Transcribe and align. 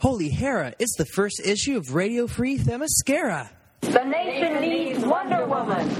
Holy 0.00 0.30
Hera, 0.30 0.72
it's 0.78 0.96
the 0.96 1.04
first 1.04 1.42
issue 1.44 1.76
of 1.76 1.94
Radio 1.94 2.26
Free 2.26 2.56
Themyscira. 2.56 3.50
The 3.82 4.02
nation 4.02 4.62
needs 4.62 5.04
Wonder 5.04 5.44
Woman. 5.44 5.86
On 5.86 5.92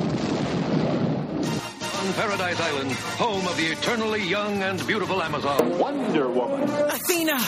Paradise 2.14 2.58
Island, 2.58 2.92
home 2.92 3.46
of 3.46 3.54
the 3.58 3.66
eternally 3.66 4.26
young 4.26 4.62
and 4.62 4.86
beautiful 4.86 5.22
Amazon. 5.22 5.78
Wonder 5.78 6.30
Woman. 6.30 6.62
Athena, 6.70 7.38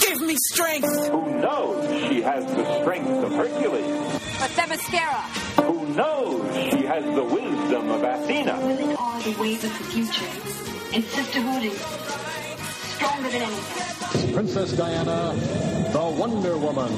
give 0.00 0.20
me 0.20 0.36
strength. 0.52 1.08
Who 1.08 1.40
knows 1.40 1.88
she 2.10 2.20
has 2.20 2.44
the 2.44 2.80
strength 2.82 3.24
of 3.24 3.32
Hercules? 3.32 4.20
But 4.38 4.50
Themyscira. 4.50 5.22
Who 5.64 5.86
knows 5.94 6.54
she 6.74 6.84
has 6.84 7.04
the 7.06 7.24
wisdom 7.24 7.88
of 7.88 8.02
Athena? 8.02 8.58
Women 8.60 8.96
are 8.96 9.22
the 9.22 9.34
wave 9.40 9.64
of 9.64 9.70
the 9.78 9.84
future, 9.84 10.26
and 10.94 11.02
sisterhood 11.04 11.62
is 11.62 11.80
stronger 12.96 13.28
than 13.28 13.42
anything. 13.42 14.32
Princess 14.32 14.72
Diana, 14.72 15.34
the 15.92 16.02
Wonder 16.18 16.56
Woman. 16.56 16.92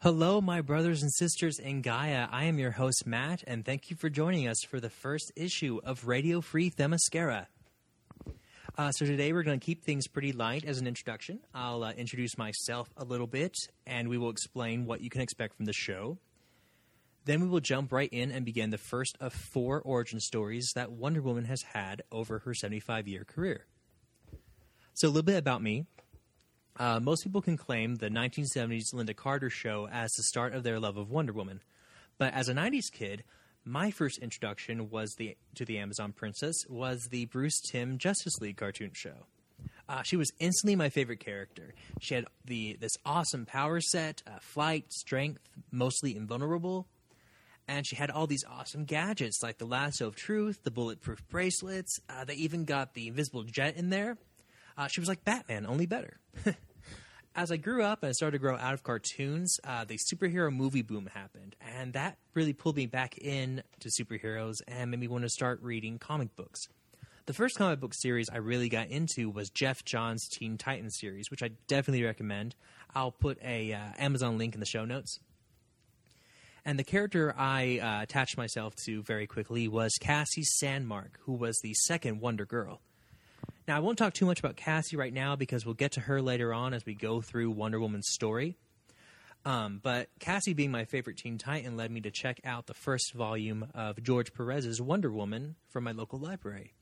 Hello, 0.00 0.40
my 0.40 0.60
brothers 0.60 1.02
and 1.02 1.12
sisters 1.12 1.58
in 1.58 1.82
Gaia. 1.82 2.26
I 2.30 2.44
am 2.44 2.58
your 2.58 2.70
host, 2.72 3.06
Matt, 3.06 3.44
and 3.46 3.64
thank 3.64 3.90
you 3.90 3.96
for 3.96 4.08
joining 4.08 4.48
us 4.48 4.58
for 4.68 4.80
the 4.80 4.90
first 4.90 5.32
issue 5.36 5.80
of 5.84 6.06
Radio 6.06 6.40
Free 6.40 6.70
Themyscira. 6.70 7.46
Uh, 8.76 8.92
so 8.92 9.04
today 9.04 9.32
we're 9.32 9.42
going 9.42 9.58
to 9.58 9.64
keep 9.64 9.84
things 9.84 10.06
pretty 10.06 10.32
light 10.32 10.64
as 10.64 10.78
an 10.78 10.86
introduction. 10.86 11.40
I'll 11.52 11.82
uh, 11.82 11.92
introduce 11.92 12.38
myself 12.38 12.88
a 12.96 13.04
little 13.04 13.26
bit, 13.26 13.54
and 13.86 14.08
we 14.08 14.18
will 14.18 14.30
explain 14.30 14.86
what 14.86 15.00
you 15.00 15.10
can 15.10 15.20
expect 15.20 15.56
from 15.56 15.66
the 15.66 15.72
show. 15.72 16.18
Then 17.28 17.42
we 17.42 17.48
will 17.48 17.60
jump 17.60 17.92
right 17.92 18.08
in 18.10 18.32
and 18.32 18.42
begin 18.46 18.70
the 18.70 18.78
first 18.78 19.18
of 19.20 19.34
four 19.34 19.82
origin 19.82 20.18
stories 20.18 20.72
that 20.74 20.92
Wonder 20.92 21.20
Woman 21.20 21.44
has 21.44 21.60
had 21.60 22.00
over 22.10 22.38
her 22.38 22.54
75 22.54 23.06
year 23.06 23.22
career. 23.22 23.66
So, 24.94 25.08
a 25.08 25.10
little 25.10 25.22
bit 25.22 25.36
about 25.36 25.62
me. 25.62 25.84
Uh, 26.78 27.00
most 27.00 27.24
people 27.24 27.42
can 27.42 27.58
claim 27.58 27.96
the 27.96 28.08
1970s 28.08 28.94
Lynda 28.94 29.14
Carter 29.14 29.50
show 29.50 29.86
as 29.92 30.10
the 30.12 30.22
start 30.22 30.54
of 30.54 30.62
their 30.62 30.80
love 30.80 30.96
of 30.96 31.10
Wonder 31.10 31.34
Woman. 31.34 31.60
But 32.16 32.32
as 32.32 32.48
a 32.48 32.54
90s 32.54 32.90
kid, 32.90 33.24
my 33.62 33.90
first 33.90 34.16
introduction 34.20 34.88
was 34.88 35.14
the 35.18 35.36
to 35.56 35.66
the 35.66 35.76
Amazon 35.76 36.12
Princess 36.12 36.56
was 36.66 37.08
the 37.10 37.26
Bruce 37.26 37.60
Timm 37.60 37.98
Justice 37.98 38.40
League 38.40 38.56
cartoon 38.56 38.92
show. 38.94 39.26
Uh, 39.86 40.00
she 40.02 40.16
was 40.16 40.32
instantly 40.38 40.76
my 40.76 40.88
favorite 40.88 41.20
character. 41.20 41.74
She 42.00 42.14
had 42.14 42.24
the 42.46 42.78
this 42.80 42.96
awesome 43.04 43.44
power 43.44 43.82
set, 43.82 44.22
uh, 44.26 44.38
flight, 44.40 44.90
strength, 44.94 45.42
mostly 45.70 46.16
invulnerable, 46.16 46.86
and 47.68 47.86
she 47.86 47.94
had 47.94 48.10
all 48.10 48.26
these 48.26 48.44
awesome 48.44 48.84
gadgets 48.84 49.42
like 49.42 49.58
the 49.58 49.66
lasso 49.66 50.08
of 50.08 50.16
truth, 50.16 50.64
the 50.64 50.70
bulletproof 50.70 51.22
bracelets. 51.28 52.00
Uh, 52.08 52.24
they 52.24 52.34
even 52.34 52.64
got 52.64 52.94
the 52.94 53.08
invisible 53.08 53.44
jet 53.44 53.76
in 53.76 53.90
there. 53.90 54.16
Uh, 54.76 54.88
she 54.88 55.00
was 55.00 55.08
like 55.08 55.24
Batman, 55.24 55.66
only 55.66 55.86
better. 55.86 56.18
As 57.36 57.52
I 57.52 57.56
grew 57.56 57.84
up 57.84 58.02
and 58.02 58.08
I 58.08 58.12
started 58.12 58.38
to 58.38 58.40
grow 58.40 58.56
out 58.56 58.74
of 58.74 58.82
cartoons, 58.82 59.60
uh, 59.62 59.84
the 59.84 59.96
superhero 59.96 60.52
movie 60.52 60.82
boom 60.82 61.08
happened, 61.12 61.54
and 61.60 61.92
that 61.92 62.18
really 62.34 62.52
pulled 62.52 62.76
me 62.76 62.86
back 62.86 63.16
in 63.18 63.62
to 63.80 63.90
superheroes 63.90 64.60
and 64.66 64.90
made 64.90 64.98
me 64.98 65.06
want 65.06 65.22
to 65.22 65.28
start 65.28 65.62
reading 65.62 65.98
comic 65.98 66.34
books. 66.34 66.68
The 67.26 67.34
first 67.34 67.56
comic 67.56 67.78
book 67.78 67.92
series 67.92 68.30
I 68.30 68.38
really 68.38 68.70
got 68.70 68.88
into 68.88 69.28
was 69.28 69.50
Geoff 69.50 69.84
Johns' 69.84 70.28
Teen 70.28 70.56
Titans 70.56 70.98
series, 70.98 71.30
which 71.30 71.42
I 71.42 71.50
definitely 71.66 72.02
recommend. 72.02 72.56
I'll 72.94 73.12
put 73.12 73.38
a 73.44 73.74
uh, 73.74 73.78
Amazon 73.98 74.38
link 74.38 74.54
in 74.54 74.60
the 74.60 74.66
show 74.66 74.86
notes. 74.86 75.20
And 76.68 76.78
the 76.78 76.84
character 76.84 77.34
I 77.34 77.78
uh, 77.78 78.02
attached 78.02 78.36
myself 78.36 78.74
to 78.84 79.02
very 79.02 79.26
quickly 79.26 79.68
was 79.68 79.94
Cassie 79.98 80.44
Sandsmark, 80.62 81.12
who 81.20 81.32
was 81.32 81.58
the 81.62 81.72
second 81.72 82.20
Wonder 82.20 82.44
Girl. 82.44 82.82
Now, 83.66 83.78
I 83.78 83.80
won't 83.80 83.96
talk 83.96 84.12
too 84.12 84.26
much 84.26 84.38
about 84.38 84.56
Cassie 84.56 84.98
right 84.98 85.14
now 85.14 85.34
because 85.34 85.64
we'll 85.64 85.72
get 85.72 85.92
to 85.92 86.00
her 86.00 86.20
later 86.20 86.52
on 86.52 86.74
as 86.74 86.84
we 86.84 86.92
go 86.92 87.22
through 87.22 87.52
Wonder 87.52 87.80
Woman's 87.80 88.10
story. 88.10 88.58
Um, 89.46 89.80
but 89.82 90.10
Cassie, 90.20 90.52
being 90.52 90.70
my 90.70 90.84
favorite 90.84 91.16
Teen 91.16 91.38
Titan, 91.38 91.78
led 91.78 91.90
me 91.90 92.02
to 92.02 92.10
check 92.10 92.38
out 92.44 92.66
the 92.66 92.74
first 92.74 93.14
volume 93.14 93.68
of 93.74 94.02
George 94.02 94.34
Perez's 94.34 94.78
Wonder 94.78 95.10
Woman 95.10 95.56
from 95.70 95.84
my 95.84 95.92
local 95.92 96.18
library. 96.18 96.74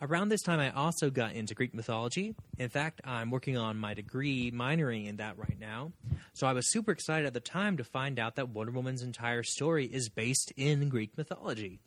Around 0.00 0.28
this 0.28 0.42
time, 0.42 0.60
I 0.60 0.70
also 0.70 1.10
got 1.10 1.32
into 1.32 1.54
Greek 1.54 1.74
mythology. 1.74 2.36
In 2.56 2.68
fact, 2.68 3.00
I'm 3.04 3.30
working 3.30 3.56
on 3.56 3.76
my 3.76 3.94
degree 3.94 4.52
minoring 4.52 5.08
in 5.08 5.16
that 5.16 5.36
right 5.36 5.58
now. 5.58 5.90
So 6.34 6.46
I 6.46 6.52
was 6.52 6.70
super 6.70 6.92
excited 6.92 7.26
at 7.26 7.34
the 7.34 7.40
time 7.40 7.76
to 7.78 7.84
find 7.84 8.20
out 8.20 8.36
that 8.36 8.48
Wonder 8.48 8.70
Woman's 8.70 9.02
entire 9.02 9.42
story 9.42 9.86
is 9.86 10.08
based 10.08 10.52
in 10.56 10.88
Greek 10.88 11.18
mythology. 11.18 11.80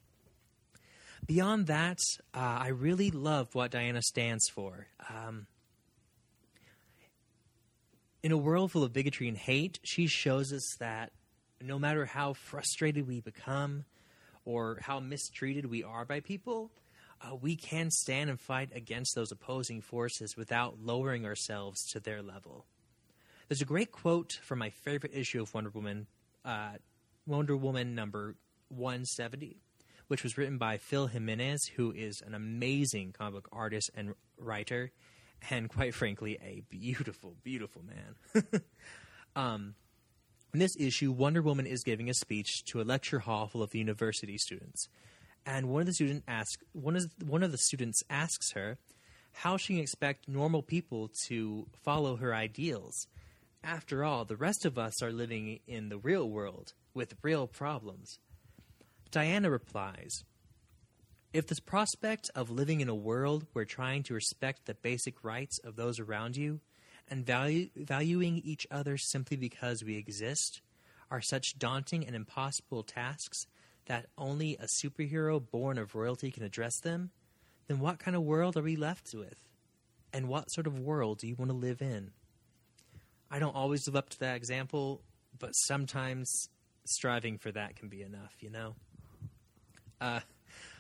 Beyond 1.26 1.68
that, 1.68 2.00
uh, 2.34 2.40
I 2.40 2.68
really 2.70 3.12
love 3.12 3.56
what 3.56 3.72
Diana 3.72 4.02
stands 4.02 4.50
for. 4.50 4.88
Um, 5.10 5.48
in 8.24 8.34
a 8.34 8.38
world 8.38 8.74
full 8.74 8.84
of 8.84 8.92
bigotry 8.92 9.30
and 9.30 9.38
hate, 9.38 9.80
she 9.84 10.08
shows 10.08 10.52
us 10.52 10.76
that 10.80 11.12
no 11.62 11.80
matter 11.80 12.06
how 12.06 12.34
frustrated 12.34 13.08
we 13.08 13.22
become 13.22 13.86
or 14.44 14.80
how 14.82 15.00
mistreated 15.00 15.68
we 15.68 15.84
are 15.84 16.04
by 16.04 16.20
people, 16.20 16.72
uh, 17.24 17.36
we 17.36 17.56
can 17.56 17.92
stand 17.92 18.30
and 18.30 18.40
fight 18.40 18.70
against 18.74 19.16
those 19.16 19.32
opposing 19.32 19.82
forces 19.82 20.36
without 20.36 20.78
lowering 20.82 21.26
ourselves 21.26 21.84
to 21.92 22.00
their 22.00 22.22
level. 22.22 22.66
There's 23.48 23.62
a 23.62 23.66
great 23.66 23.92
quote 23.92 24.40
from 24.44 24.60
my 24.60 24.70
favorite 24.70 25.14
issue 25.14 25.42
of 25.42 25.54
Wonder 25.54 25.70
Woman, 25.70 26.08
uh, 26.46 26.74
Wonder 27.28 27.56
Woman 27.56 27.96
number 27.96 28.36
170, 28.70 29.58
which 30.08 30.24
was 30.24 30.38
written 30.38 30.58
by 30.58 30.78
Phil 30.78 31.08
Jimenez, 31.08 31.66
who 31.76 31.92
is 31.92 32.22
an 32.26 32.34
amazing 32.34 33.12
comic 33.12 33.34
book 33.34 33.50
artist 33.52 33.92
and 33.94 34.14
writer, 34.38 34.92
and 35.50 35.70
quite 35.70 35.94
frankly, 35.94 36.38
a 36.42 36.62
beautiful, 36.70 37.36
beautiful 37.44 37.84
man. 37.84 38.46
um, 39.36 39.76
in 40.54 40.60
this 40.60 40.76
issue, 40.78 41.12
Wonder 41.12 41.42
Woman 41.42 41.66
is 41.66 41.84
giving 41.84 42.10
a 42.10 42.14
speech 42.14 42.64
to 42.66 42.82
a 42.82 42.84
lecture 42.84 43.20
hall 43.20 43.48
full 43.48 43.64
of 43.64 43.76
university 43.76 44.38
students 44.38 44.88
and 45.46 45.70
one 45.70 45.82
of 45.82 45.88
the 45.88 45.94
student 45.94 46.24
asks 46.28 46.64
one 46.74 46.96
of 46.96 47.06
one 47.26 47.44
of 47.44 47.52
the 47.52 47.58
students 47.58 48.04
asks 48.10 48.52
her 48.54 48.78
how 49.34 49.58
she 49.58 49.74
can 49.74 49.82
expect 49.82 50.28
normal 50.28 50.62
people 50.62 51.10
to 51.28 51.68
follow 51.84 52.18
her 52.18 52.34
ideals. 52.34 53.08
After 53.64 54.04
all, 54.04 54.26
the 54.26 54.36
rest 54.36 54.66
of 54.66 54.78
us 54.78 55.02
are 55.02 55.12
living 55.12 55.60
in 55.68 55.90
the 55.90 55.98
real 55.98 56.30
world 56.30 56.74
with 56.94 57.16
real 57.22 57.48
problems. 57.48 58.20
Diana 59.12 59.50
replies, 59.50 60.24
if 61.34 61.48
the 61.48 61.62
prospect 61.62 62.30
of 62.36 62.50
living 62.50 62.82
in 62.82 62.90
a 62.90 62.96
world 62.96 63.46
where 63.54 63.64
trying 63.64 64.04
to 64.04 64.14
respect 64.14 64.66
the 64.66 64.74
basic 64.74 65.24
rights 65.24 65.60
of 65.64 65.78
those 65.78 66.00
around 66.00 66.36
you 66.36 66.60
and 67.08 67.26
value, 67.26 67.70
valuing 67.76 68.42
each 68.44 68.68
other 68.70 68.98
simply 68.98 69.38
because 69.38 69.84
we 69.84 69.96
exist 69.96 70.62
are 71.10 71.22
such 71.22 71.58
daunting 71.58 72.06
and 72.06 72.16
impossible 72.16 72.84
tasks 72.84 73.48
that 73.92 74.06
only 74.18 74.56
a 74.56 74.68
superhero 74.82 75.44
born 75.52 75.78
of 75.78 75.96
royalty 75.96 76.32
can 76.32 76.44
address 76.44 76.80
them, 76.80 77.12
then 77.68 77.78
what 77.78 78.00
kind 78.00 78.16
of 78.16 78.24
world 78.24 78.56
are 78.56 78.62
we 78.62 78.78
left 78.78 79.14
with? 79.14 79.42
And 80.14 80.30
what 80.30 80.50
sort 80.50 80.66
of 80.66 80.80
world 80.80 81.18
do 81.18 81.28
you 81.28 81.36
want 81.36 81.52
to 81.52 81.58
live 81.58 81.82
in? 81.82 82.12
I 83.30 83.40
don't 83.40 83.54
always 83.54 83.86
live 83.88 83.98
up 83.98 84.08
to 84.12 84.20
that 84.20 84.38
example, 84.38 85.02
but 85.38 85.52
sometimes 85.52 86.48
striving 86.86 87.38
for 87.38 87.52
that 87.52 87.76
can 87.76 87.90
be 87.90 88.02
enough, 88.02 88.34
you 88.40 88.50
know? 88.50 88.76
Uh, 90.00 90.22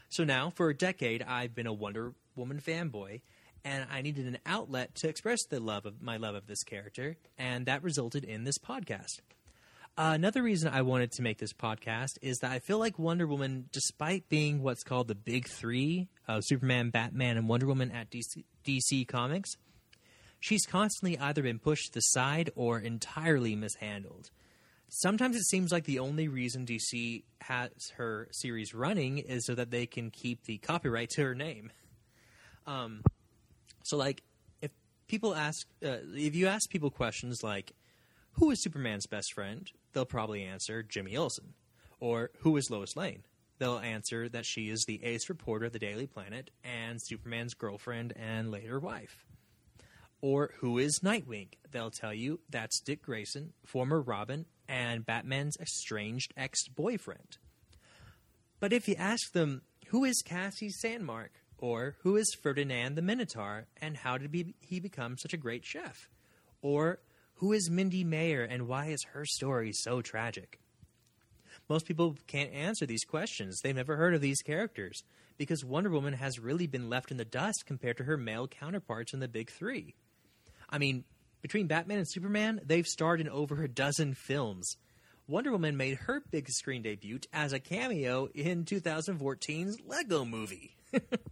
so 0.07 0.23
now, 0.23 0.49
for 0.49 0.69
a 0.69 0.73
decade, 0.73 1.21
I've 1.21 1.53
been 1.53 1.67
a 1.67 1.73
Wonder 1.73 2.13
Woman 2.37 2.61
fanboy, 2.65 3.19
and 3.65 3.87
I 3.91 4.01
needed 4.03 4.25
an 4.25 4.37
outlet 4.45 4.95
to 4.95 5.09
express 5.09 5.43
the 5.49 5.59
love 5.59 5.85
of 5.85 6.01
my 6.01 6.15
love 6.15 6.35
of 6.35 6.47
this 6.47 6.63
character, 6.63 7.17
and 7.37 7.65
that 7.65 7.83
resulted 7.83 8.23
in 8.23 8.45
this 8.45 8.57
podcast. 8.57 9.19
Uh, 9.97 10.11
another 10.15 10.41
reason 10.41 10.71
I 10.73 10.83
wanted 10.83 11.11
to 11.13 11.21
make 11.21 11.37
this 11.37 11.51
podcast 11.51 12.17
is 12.21 12.37
that 12.39 12.51
I 12.51 12.59
feel 12.59 12.79
like 12.79 12.97
Wonder 12.97 13.27
Woman, 13.27 13.67
despite 13.73 14.29
being 14.29 14.63
what's 14.63 14.83
called 14.83 15.09
the 15.09 15.15
big 15.15 15.47
three 15.47 16.07
of 16.27 16.43
Superman, 16.45 16.91
Batman, 16.91 17.37
and 17.37 17.49
Wonder 17.49 17.67
Woman 17.67 17.91
at 17.91 18.09
DC, 18.09 18.45
DC 18.65 19.07
Comics, 19.07 19.51
she's 20.39 20.65
constantly 20.65 21.19
either 21.19 21.43
been 21.43 21.59
pushed 21.59 21.87
to 21.87 21.93
the 21.95 22.01
side 22.01 22.51
or 22.55 22.79
entirely 22.79 23.53
mishandled. 23.55 24.31
Sometimes 24.87 25.35
it 25.35 25.45
seems 25.45 25.71
like 25.71 25.83
the 25.83 25.99
only 25.99 26.29
reason 26.29 26.65
DC 26.65 27.23
has 27.41 27.69
her 27.97 28.29
series 28.31 28.73
running 28.73 29.17
is 29.17 29.45
so 29.45 29.55
that 29.55 29.71
they 29.71 29.85
can 29.85 30.09
keep 30.09 30.45
the 30.45 30.57
copyright 30.57 31.09
to 31.11 31.21
her 31.23 31.35
name. 31.35 31.71
Um, 32.65 33.01
so, 33.83 33.97
like, 33.97 34.23
if 34.61 34.71
people 35.07 35.35
ask, 35.35 35.67
uh, 35.83 35.97
if 36.13 36.33
you 36.33 36.47
ask 36.47 36.69
people 36.69 36.91
questions 36.91 37.43
like, 37.43 37.73
who 38.33 38.51
is 38.51 38.63
Superman's 38.63 39.07
best 39.07 39.33
friend? 39.33 39.69
They'll 39.93 40.05
probably 40.05 40.43
answer 40.43 40.83
Jimmy 40.83 41.15
Olsen. 41.15 41.53
Or 41.99 42.31
who 42.39 42.57
is 42.57 42.69
Lois 42.69 42.95
Lane? 42.95 43.23
They'll 43.59 43.77
answer 43.79 44.27
that 44.29 44.45
she 44.45 44.69
is 44.69 44.85
the 44.85 45.03
ace 45.03 45.29
reporter 45.29 45.67
of 45.67 45.73
the 45.73 45.79
Daily 45.79 46.07
Planet 46.07 46.49
and 46.63 46.99
Superman's 47.01 47.53
girlfriend 47.53 48.13
and 48.15 48.49
later 48.49 48.79
wife. 48.79 49.25
Or 50.21 50.53
who 50.59 50.77
is 50.77 51.01
Nightwing? 51.03 51.49
They'll 51.71 51.91
tell 51.91 52.13
you 52.13 52.39
that's 52.49 52.79
Dick 52.79 53.03
Grayson, 53.03 53.53
former 53.65 54.01
Robin, 54.01 54.45
and 54.67 55.05
Batman's 55.05 55.57
estranged 55.59 56.33
ex 56.37 56.67
boyfriend. 56.67 57.37
But 58.59 58.73
if 58.73 58.87
you 58.87 58.95
ask 58.97 59.33
them, 59.33 59.63
who 59.87 60.05
is 60.05 60.21
Cassie 60.23 60.71
Sandsmark? 60.83 61.29
Or 61.57 61.95
who 62.01 62.15
is 62.15 62.35
Ferdinand 62.41 62.95
the 62.95 63.03
Minotaur 63.03 63.67
and 63.79 63.95
how 63.95 64.17
did 64.17 64.53
he 64.59 64.79
become 64.79 65.17
such 65.19 65.33
a 65.33 65.37
great 65.37 65.63
chef? 65.63 66.09
Or 66.63 66.99
who 67.41 67.53
is 67.53 67.71
Myndi 67.71 68.05
Mayer 68.05 68.43
and 68.43 68.67
why 68.67 68.85
is 68.85 69.03
her 69.13 69.25
story 69.25 69.73
so 69.73 70.03
tragic? 70.03 70.59
Most 71.67 71.87
people 71.87 72.15
can't 72.27 72.53
answer 72.53 72.85
these 72.85 73.03
questions. 73.03 73.61
They've 73.61 73.75
never 73.75 73.95
heard 73.95 74.13
of 74.13 74.21
these 74.21 74.43
characters 74.43 75.03
because 75.39 75.65
Wonder 75.65 75.89
Woman 75.89 76.13
has 76.13 76.37
really 76.37 76.67
been 76.67 76.87
left 76.87 77.09
in 77.09 77.17
the 77.17 77.25
dust 77.25 77.65
compared 77.65 77.97
to 77.97 78.03
her 78.03 78.15
male 78.15 78.47
counterparts 78.47 79.11
in 79.11 79.21
the 79.21 79.27
big 79.27 79.49
three. 79.49 79.95
I 80.69 80.77
mean, 80.77 81.03
between 81.41 81.65
Batman 81.65 81.97
and 81.97 82.07
Superman, 82.07 82.61
they've 82.63 82.85
starred 82.85 83.19
in 83.19 83.27
over 83.27 83.63
a 83.63 83.67
dozen 83.67 84.13
films. 84.13 84.77
Wonder 85.27 85.51
Woman 85.51 85.75
made 85.75 85.97
her 85.97 86.21
big 86.29 86.47
screen 86.47 86.83
debut 86.83 87.21
as 87.33 87.53
a 87.53 87.59
cameo 87.59 88.27
in 88.35 88.65
2014's 88.65 89.77
Lego 89.87 90.25
movie. 90.25 90.75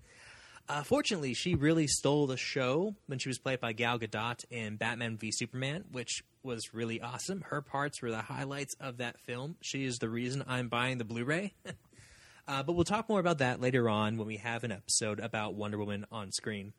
uh, 0.70 0.84
fortunately, 0.84 1.34
she 1.34 1.56
really 1.56 1.88
stole 1.88 2.28
the 2.28 2.38
show 2.38 2.96
when 3.08 3.18
she 3.18 3.28
was 3.28 3.40
played 3.40 3.60
by 3.60 3.74
Gal 3.74 3.98
Gadot 3.98 4.46
in 4.52 4.76
Batman 4.76 5.18
v 5.18 5.32
Superman, 5.32 5.84
which 5.92 6.24
was 6.44 6.74
really 6.74 7.02
awesome. 7.02 7.42
Her 7.42 7.62
parts 7.62 8.02
were 8.02 8.12
the 8.12 8.22
highlights 8.22 8.76
of 8.80 8.98
that 8.98 9.20
film. 9.20 9.56
She 9.62 9.84
is 9.84 9.98
the 9.98 10.10
reason 10.10 10.44
I'm 10.48 10.68
buying 10.68 11.00
the 11.00 11.04
Blu 11.04 11.26
ray. 11.26 11.56
uh, 12.48 12.62
but 12.62 12.74
we'll 12.74 12.86
talk 12.86 13.10
more 13.10 13.20
about 13.20 13.40
that 13.40 13.60
later 13.60 13.90
on 13.90 14.18
when 14.18 14.28
we 14.28 14.38
have 14.38 14.64
an 14.64 14.72
episode 14.72 15.20
about 15.20 15.56
Wonder 15.56 15.80
Woman 15.80 16.06
on 16.12 16.32
screen. 16.32 16.74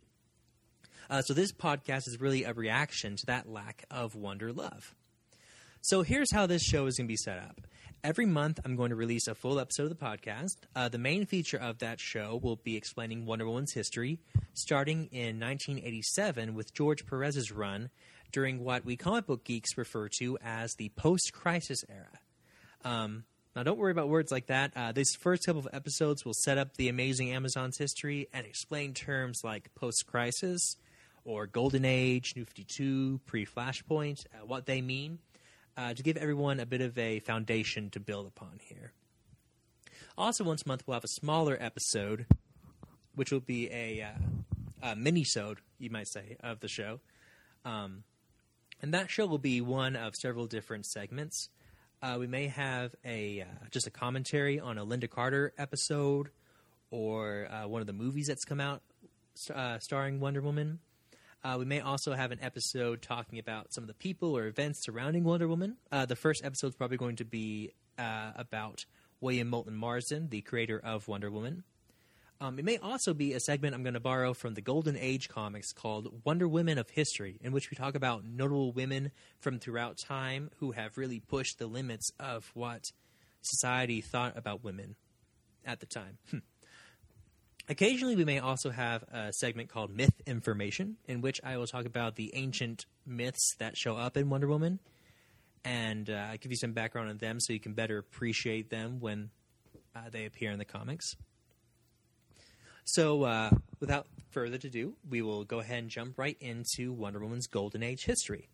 Uh, 1.11 1.23
so, 1.23 1.35
this 1.35 1.53
podcast 1.53 2.07
is 2.07 2.21
really 2.21 2.45
a 2.45 2.55
reaction 2.55 3.17
to 3.17 3.27
that 3.27 3.49
lack 3.49 3.85
of 3.91 4.15
Wonder 4.15 4.53
Love. 4.53 4.95
So 5.83 6.03
here's 6.03 6.33
how 6.33 6.47
this 6.47 6.63
show 6.63 6.87
is 6.87 6.97
going 6.97 7.07
to 7.07 7.13
be 7.13 7.17
set 7.17 7.39
up. 7.39 7.63
Every 8.03 8.25
month, 8.25 8.61
I'm 8.65 8.77
going 8.77 8.91
to 8.91 8.97
release 8.97 9.27
a 9.29 9.35
full 9.35 9.61
episode 9.61 9.83
of 9.83 9.91
the 9.91 9.95
podcast. 10.05 10.57
Uh, 10.75 10.89
the 10.89 10.97
main 10.97 11.27
feature 11.27 11.59
of 11.59 11.81
that 11.81 12.01
show 12.01 12.41
will 12.43 12.57
be 12.57 12.75
explaining 12.75 13.27
Wonder 13.27 13.47
Woman's 13.47 13.75
history, 13.75 14.19
starting 14.55 15.11
in 15.13 15.39
1987 15.39 16.55
with 16.55 16.73
George 16.73 17.05
Perez's 17.05 17.53
run 17.53 17.91
during 18.33 18.65
what 18.65 18.87
we 18.87 18.97
comic 18.97 19.27
book 19.27 19.45
geeks 19.45 19.77
refer 19.77 20.09
to 20.19 20.39
as 20.43 20.73
the 20.79 20.89
post 20.97 21.35
crisis 21.35 21.85
era. 21.91 22.19
Um, 22.87 23.25
now, 23.55 23.65
don't 23.65 23.79
worry 23.79 23.93
about 23.93 24.09
words 24.09 24.33
like 24.33 24.47
that. 24.47 24.73
Uh, 24.75 24.93
these 24.93 25.15
first 25.15 25.45
couple 25.45 25.61
of 25.61 25.69
episodes 25.71 26.25
will 26.25 26.33
set 26.33 26.57
up 26.57 26.79
the 26.79 26.89
amazing 26.89 27.33
Amazon's 27.33 27.77
history 27.77 28.29
and 28.33 28.47
explain 28.47 28.95
terms 28.95 29.43
like 29.45 29.75
post 29.75 30.07
crisis 30.07 30.77
or 31.25 31.47
golden 31.47 31.85
age, 31.85 32.33
new 32.35 32.47
52, 32.47 33.21
pre 33.27 33.45
Flashpoint, 33.45 34.25
uh, 34.33 34.47
what 34.47 34.65
they 34.65 34.81
mean 34.81 35.19
uh, 35.81 35.95
to 35.95 36.03
give 36.03 36.19
everyone 36.19 36.61
a 36.61 36.67
bit 36.67 36.83
of 36.83 36.99
a 36.99 37.21
foundation 37.21 37.89
to 37.89 37.99
build 37.99 38.27
upon 38.27 38.61
here. 38.61 38.93
Also, 40.19 40.45
once 40.45 40.63
a 40.63 40.69
month, 40.69 40.83
we'll 40.87 40.95
have 40.95 41.05
a 41.05 41.09
smaller 41.09 41.57
episode, 41.59 42.27
which 43.15 43.33
will 43.33 43.41
be 43.41 43.71
a, 43.73 44.03
uh, 44.03 44.91
a 44.91 44.95
mini-sode, 44.95 45.61
you 45.79 45.89
might 45.89 46.07
say, 46.07 46.37
of 46.43 46.61
the 46.61 46.69
show. 46.69 47.01
Um, 47.65 48.05
and 48.83 48.93
that 48.93 49.11
show 49.11 49.25
will 49.25 49.39
be 49.39 49.63
one 49.63 49.97
of 49.97 50.15
several 50.15 50.47
different 50.47 50.85
segments. 50.85 51.49
Uh, 52.03 52.17
we 52.19 52.27
may 52.27 52.49
have 52.49 52.95
a 53.03 53.43
uh, 53.43 53.45
just 53.71 53.87
a 53.87 53.91
commentary 53.91 54.61
on 54.61 54.77
a 54.77 54.85
Lynda 54.85 55.09
Carter 55.09 55.53
episode, 55.57 56.29
or 56.91 57.49
uh, 57.51 57.67
one 57.69 57.81
of 57.81 57.87
the 57.87 57.93
movies 57.95 58.27
that's 58.27 58.45
come 58.45 58.61
out 58.61 58.83
uh, 59.55 59.79
starring 59.79 60.21
Wonder 60.21 60.41
Woman. 60.43 60.81
Uh, 61.43 61.57
we 61.59 61.65
may 61.65 61.81
also 61.81 62.13
have 62.13 62.33
an 62.33 62.39
episode 62.43 63.01
talking 63.01 63.39
about 63.39 63.73
some 63.73 63.83
of 63.83 63.89
the 63.89 63.95
people 63.95 64.37
or 64.37 64.47
events 64.47 64.85
surrounding 64.85 65.25
Wonder 65.25 65.49
Woman. 65.49 65.77
Uh, 65.91 66.05
the 66.05 66.17
first 66.17 66.45
episode 66.45 66.69
is 66.69 66.75
probably 66.75 66.99
going 66.99 67.17
to 67.17 67.25
be 67.25 67.73
uh, 67.99 68.33
about 68.37 68.85
William 69.21 69.49
Moulton 69.49 69.75
Marston, 69.75 70.29
the 70.29 70.43
creator 70.43 70.79
of 70.79 71.09
Wonder 71.09 71.31
Woman. 71.31 71.65
Um, 72.43 72.59
it 72.59 72.65
may 72.65 72.79
also 72.79 73.13
be 73.13 73.35
a 73.35 73.41
segment 73.41 73.75
I'm 73.75 73.83
going 73.83 73.95
to 73.95 74.01
borrow 74.01 74.33
from 74.33 74.55
the 74.55 74.63
Golden 74.63 74.97
Age 74.97 75.29
comics 75.29 75.73
called 75.73 76.25
Wonder 76.25 76.49
Women 76.49 76.79
of 76.79 76.89
History, 76.89 77.39
in 77.43 77.53
which 77.53 77.71
we 77.71 77.77
talk 77.77 77.95
about 77.95 78.25
notable 78.25 78.73
women 78.73 79.11
from 79.39 79.59
throughout 79.59 79.99
time 79.99 80.51
who 80.59 80.73
have 80.73 80.97
really 80.97 81.21
pushed 81.21 81.59
the 81.59 81.67
limits 81.67 82.11
of 82.19 82.51
what 82.55 82.83
society 83.43 84.01
thought 84.01 84.39
about 84.39 84.65
women 84.65 84.97
at 85.67 85.81
the 85.81 85.87
time. 85.87 86.19
Occasionally, 87.71 88.17
we 88.17 88.25
may 88.25 88.41
also 88.41 88.71
have 88.71 89.05
a 89.13 89.33
segment 89.33 89.69
called 89.69 89.95
Myth 89.95 90.21
Information, 90.27 90.97
in 91.07 91.21
which 91.21 91.41
I 91.45 91.57
will 91.57 91.69
talk 91.69 91.87
about 91.87 92.17
the 92.17 92.33
ancient 92.35 92.85
myths 93.07 93.55
that 93.61 93.77
show 93.77 93.97
up 93.97 94.17
in 94.17 94.29
Wonder 94.29 94.49
Woman 94.49 94.81
and 95.65 96.11
uh, 96.11 96.37
give 96.39 96.51
you 96.51 96.57
some 96.57 96.73
background 96.73 97.11
on 97.11 97.19
them 97.19 97.39
so 97.39 97.53
you 97.53 97.61
can 97.61 97.75
better 97.75 97.97
appreciate 97.99 98.71
them 98.71 98.99
when 98.99 99.31
uh, 99.95 100.11
they 100.11 100.27
appear 100.27 100.51
in 100.51 100.59
the 100.59 100.65
comics. 100.65 101.15
So, 102.83 103.23
uh, 103.23 103.51
without 103.79 104.09
further 104.31 104.57
ado, 104.57 104.95
we 105.09 105.23
will 105.23 105.45
go 105.45 105.61
ahead 105.61 105.79
and 105.79 105.91
jump 105.91 106.19
right 106.19 106.37
into 106.41 106.93
Wonder 106.93 107.21
Woman's 107.21 107.47
Golden 107.47 107.85
Age 107.85 108.05
history. 108.05 108.49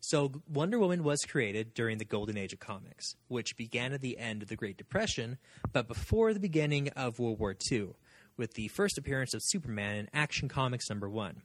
So, 0.00 0.30
Wonder 0.46 0.78
Woman 0.78 1.04
was 1.04 1.20
created 1.22 1.72
during 1.72 1.96
the 1.96 2.04
Golden 2.04 2.36
Age 2.36 2.52
of 2.52 2.60
comics, 2.60 3.14
which 3.28 3.56
began 3.56 3.94
at 3.94 4.02
the 4.02 4.18
end 4.18 4.42
of 4.42 4.50
the 4.50 4.56
Great 4.56 4.76
Depression, 4.76 5.38
but 5.72 5.88
before 5.88 6.34
the 6.34 6.38
beginning 6.38 6.90
of 6.90 7.18
World 7.18 7.38
War 7.38 7.56
II, 7.72 7.94
with 8.38 8.54
the 8.54 8.68
first 8.68 8.96
appearance 8.96 9.34
of 9.34 9.42
Superman 9.42 9.96
in 9.96 10.08
Action 10.14 10.48
Comics 10.48 10.88
number 10.88 11.08
1. 11.08 11.42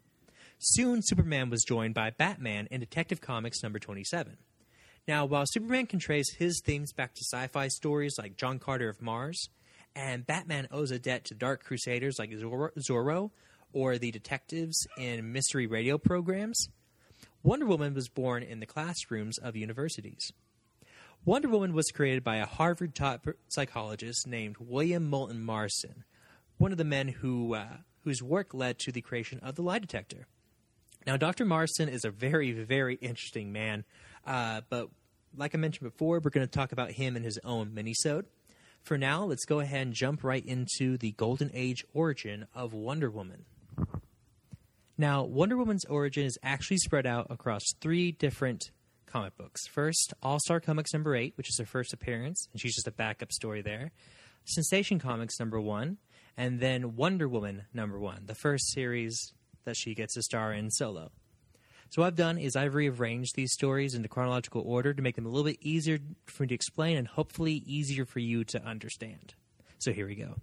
Soon, 0.59 1.01
Superman 1.01 1.49
was 1.49 1.63
joined 1.63 1.93
by 1.93 2.11
Batman 2.11 2.67
in 2.71 2.79
Detective 2.79 3.19
Comics 3.19 3.61
number 3.61 3.79
27. 3.79 4.37
Now, 5.07 5.25
while 5.25 5.45
Superman 5.45 5.87
can 5.87 5.99
trace 5.99 6.33
his 6.35 6.61
themes 6.63 6.93
back 6.93 7.13
to 7.15 7.23
sci 7.23 7.47
fi 7.47 7.67
stories 7.67 8.15
like 8.17 8.37
John 8.37 8.59
Carter 8.59 8.87
of 8.87 9.01
Mars, 9.01 9.49
and 9.95 10.25
Batman 10.25 10.67
owes 10.71 10.91
a 10.91 10.99
debt 10.99 11.25
to 11.25 11.35
Dark 11.35 11.63
Crusaders 11.63 12.17
like 12.17 12.31
Zorro 12.31 13.31
or 13.73 13.97
the 13.97 14.11
detectives 14.11 14.87
in 14.97 15.33
mystery 15.33 15.67
radio 15.67 15.97
programs, 15.97 16.69
Wonder 17.41 17.65
Woman 17.65 17.93
was 17.93 18.07
born 18.07 18.43
in 18.43 18.61
the 18.61 18.65
classrooms 18.65 19.37
of 19.37 19.55
universities. 19.55 20.31
Wonder 21.25 21.49
Woman 21.49 21.73
was 21.73 21.91
created 21.91 22.23
by 22.23 22.37
a 22.37 22.45
Harvard 22.45 22.95
taught 22.95 23.25
psychologist 23.49 24.27
named 24.27 24.55
William 24.59 25.09
Moulton 25.09 25.43
Marston, 25.43 26.05
one 26.63 26.71
of 26.71 26.77
the 26.77 26.85
men 26.85 27.09
who 27.09 27.55
uh, 27.55 27.67
whose 28.05 28.23
work 28.23 28.53
led 28.53 28.79
to 28.79 28.89
the 28.89 29.01
creation 29.01 29.37
of 29.39 29.55
the 29.55 29.61
lie 29.61 29.79
detector. 29.79 30.27
Now, 31.05 31.17
Dr. 31.17 31.43
Marston 31.43 31.89
is 31.89 32.05
a 32.05 32.09
very, 32.09 32.53
very 32.53 32.95
interesting 32.95 33.51
man, 33.51 33.83
uh, 34.25 34.61
but 34.69 34.87
like 35.35 35.53
I 35.53 35.57
mentioned 35.57 35.91
before, 35.91 36.21
we're 36.23 36.29
going 36.29 36.47
to 36.47 36.51
talk 36.51 36.71
about 36.71 36.91
him 36.91 37.17
in 37.17 37.23
his 37.23 37.37
own 37.43 37.71
minisode. 37.71 38.23
For 38.81 38.97
now, 38.97 39.25
let's 39.25 39.43
go 39.43 39.59
ahead 39.59 39.87
and 39.87 39.93
jump 39.93 40.23
right 40.23 40.45
into 40.45 40.97
the 40.97 41.11
Golden 41.11 41.51
Age 41.53 41.83
origin 41.93 42.47
of 42.55 42.71
Wonder 42.71 43.11
Woman. 43.11 43.43
Now, 44.97 45.23
Wonder 45.23 45.57
Woman's 45.57 45.83
origin 45.83 46.25
is 46.25 46.37
actually 46.43 46.77
spread 46.77 47.05
out 47.05 47.27
across 47.29 47.63
three 47.81 48.13
different 48.13 48.71
comic 49.05 49.35
books. 49.35 49.67
First, 49.67 50.13
All 50.23 50.39
Star 50.39 50.61
Comics 50.61 50.93
number 50.93 51.13
8, 51.13 51.33
which 51.35 51.49
is 51.49 51.57
her 51.59 51.65
first 51.65 51.91
appearance, 51.91 52.47
and 52.53 52.61
she's 52.61 52.75
just 52.75 52.87
a 52.87 52.91
backup 52.91 53.33
story 53.33 53.61
there. 53.61 53.91
Sensation 54.45 54.99
Comics 54.99 55.39
number 55.39 55.59
1, 55.59 55.97
and 56.37 56.59
then 56.59 56.95
Wonder 56.95 57.27
Woman 57.27 57.63
number 57.73 57.99
1, 57.99 58.23
the 58.25 58.35
first 58.35 58.71
series 58.71 59.33
that 59.65 59.77
she 59.77 59.93
gets 59.93 60.15
to 60.15 60.21
star 60.21 60.53
in 60.53 60.71
solo. 60.71 61.11
So 61.89 62.01
what 62.01 62.07
I've 62.07 62.15
done 62.15 62.39
is 62.39 62.55
I've 62.55 62.73
rearranged 62.73 63.35
these 63.35 63.53
stories 63.53 63.93
into 63.93 64.09
chronological 64.09 64.63
order 64.65 64.93
to 64.93 65.01
make 65.01 65.15
them 65.15 65.27
a 65.27 65.29
little 65.29 65.43
bit 65.43 65.59
easier 65.61 65.99
for 66.25 66.43
me 66.43 66.47
to 66.47 66.55
explain 66.55 66.97
and 66.97 67.07
hopefully 67.07 67.61
easier 67.67 68.05
for 68.05 68.19
you 68.19 68.43
to 68.45 68.63
understand. 68.65 69.35
So 69.77 69.91
here 69.91 70.07
we 70.07 70.15
go. 70.15 70.35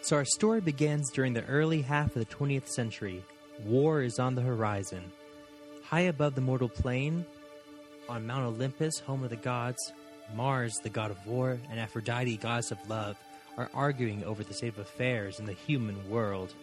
So 0.00 0.16
our 0.16 0.24
story 0.24 0.62
begins 0.62 1.10
during 1.10 1.34
the 1.34 1.44
early 1.44 1.82
half 1.82 2.16
of 2.16 2.26
the 2.26 2.34
20th 2.34 2.68
century. 2.68 3.22
War 3.66 4.00
is 4.00 4.18
on 4.18 4.36
the 4.36 4.42
horizon. 4.42 5.02
High 5.84 6.02
above 6.02 6.34
the 6.34 6.40
mortal 6.40 6.68
plane, 6.68 7.26
on 8.08 8.26
Mount 8.26 8.44
Olympus, 8.44 9.00
home 9.00 9.22
of 9.22 9.30
the 9.30 9.36
gods, 9.36 9.92
Mars, 10.34 10.74
the 10.82 10.88
god 10.88 11.10
of 11.10 11.26
war, 11.26 11.58
and 11.70 11.78
Aphrodite, 11.78 12.36
goddess 12.38 12.70
of 12.70 12.88
love, 12.88 13.16
are 13.58 13.68
arguing 13.74 14.24
over 14.24 14.44
the 14.44 14.54
state 14.54 14.68
of 14.68 14.78
affairs 14.78 15.40
in 15.40 15.44
the 15.44 15.52
human 15.52 16.08
world. 16.08 16.54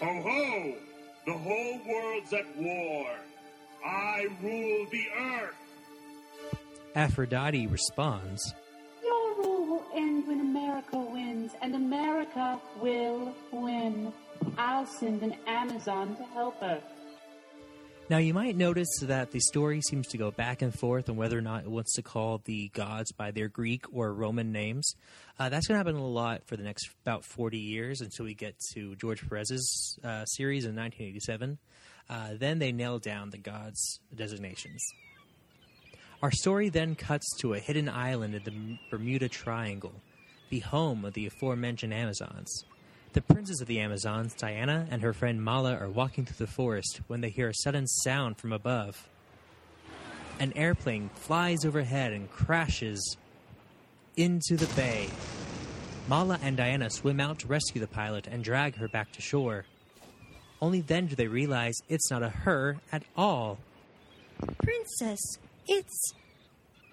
Ho 0.00 0.22
ho! 0.22 0.74
The 1.26 1.32
whole 1.32 1.80
world's 1.86 2.32
at 2.32 2.56
war. 2.56 3.06
I 3.84 4.28
rule 4.40 4.86
the 4.90 5.06
earth. 5.18 5.54
Aphrodite 6.94 7.66
responds, 7.66 8.54
Your 9.02 9.34
rule 9.36 9.66
will 9.66 9.84
end 9.94 10.28
when 10.28 10.40
America 10.40 10.96
wins, 10.96 11.52
and 11.60 11.74
America 11.74 12.60
will 12.80 13.34
win. 13.50 14.12
I'll 14.56 14.86
send 14.86 15.22
an 15.22 15.34
Amazon 15.46 16.16
to 16.16 16.22
help 16.22 16.60
her. 16.60 16.80
Now, 18.14 18.20
you 18.20 18.32
might 18.32 18.54
notice 18.54 19.00
that 19.02 19.32
the 19.32 19.40
story 19.40 19.80
seems 19.80 20.06
to 20.06 20.18
go 20.18 20.30
back 20.30 20.62
and 20.62 20.72
forth 20.72 21.10
on 21.10 21.16
whether 21.16 21.36
or 21.36 21.40
not 21.42 21.64
it 21.64 21.68
wants 21.68 21.94
to 21.94 22.02
call 22.02 22.40
the 22.44 22.68
gods 22.68 23.10
by 23.10 23.32
their 23.32 23.48
Greek 23.48 23.86
or 23.92 24.14
Roman 24.14 24.52
names. 24.52 24.94
Uh, 25.36 25.48
that's 25.48 25.66
going 25.66 25.74
to 25.74 25.78
happen 25.78 26.00
a 26.00 26.06
lot 26.06 26.46
for 26.46 26.56
the 26.56 26.62
next 26.62 26.90
about 27.02 27.24
40 27.24 27.58
years 27.58 28.00
until 28.00 28.26
we 28.26 28.34
get 28.34 28.54
to 28.72 28.94
George 28.94 29.28
Perez's 29.28 29.98
uh, 30.04 30.24
series 30.26 30.64
in 30.64 30.76
1987. 30.76 31.58
Uh, 32.08 32.28
then 32.38 32.60
they 32.60 32.70
nail 32.70 33.00
down 33.00 33.30
the 33.30 33.36
gods' 33.36 33.98
designations. 34.14 34.80
Our 36.22 36.30
story 36.30 36.68
then 36.68 36.94
cuts 36.94 37.26
to 37.40 37.54
a 37.54 37.58
hidden 37.58 37.88
island 37.88 38.36
in 38.36 38.44
the 38.44 38.78
Bermuda 38.92 39.28
Triangle, 39.28 40.00
the 40.50 40.60
home 40.60 41.04
of 41.04 41.14
the 41.14 41.26
aforementioned 41.26 41.92
Amazons. 41.92 42.64
The 43.14 43.22
princess 43.22 43.60
of 43.60 43.68
the 43.68 43.78
Amazons, 43.78 44.34
Diana, 44.34 44.88
and 44.90 45.00
her 45.00 45.12
friend 45.12 45.40
Mala 45.40 45.76
are 45.76 45.88
walking 45.88 46.24
through 46.24 46.44
the 46.44 46.52
forest 46.52 47.00
when 47.06 47.20
they 47.20 47.30
hear 47.30 47.48
a 47.48 47.54
sudden 47.54 47.86
sound 47.86 48.38
from 48.38 48.52
above. 48.52 49.08
An 50.40 50.52
airplane 50.56 51.10
flies 51.14 51.64
overhead 51.64 52.12
and 52.12 52.28
crashes 52.28 53.16
into 54.16 54.56
the 54.56 54.66
bay. 54.74 55.08
Mala 56.08 56.40
and 56.42 56.56
Diana 56.56 56.90
swim 56.90 57.20
out 57.20 57.38
to 57.38 57.46
rescue 57.46 57.80
the 57.80 57.86
pilot 57.86 58.26
and 58.26 58.42
drag 58.42 58.74
her 58.78 58.88
back 58.88 59.12
to 59.12 59.22
shore. 59.22 59.64
Only 60.60 60.80
then 60.80 61.06
do 61.06 61.14
they 61.14 61.28
realize 61.28 61.74
it's 61.88 62.10
not 62.10 62.24
a 62.24 62.30
her 62.30 62.78
at 62.90 63.04
all. 63.16 63.58
Princess, 64.60 65.38
it's. 65.68 66.14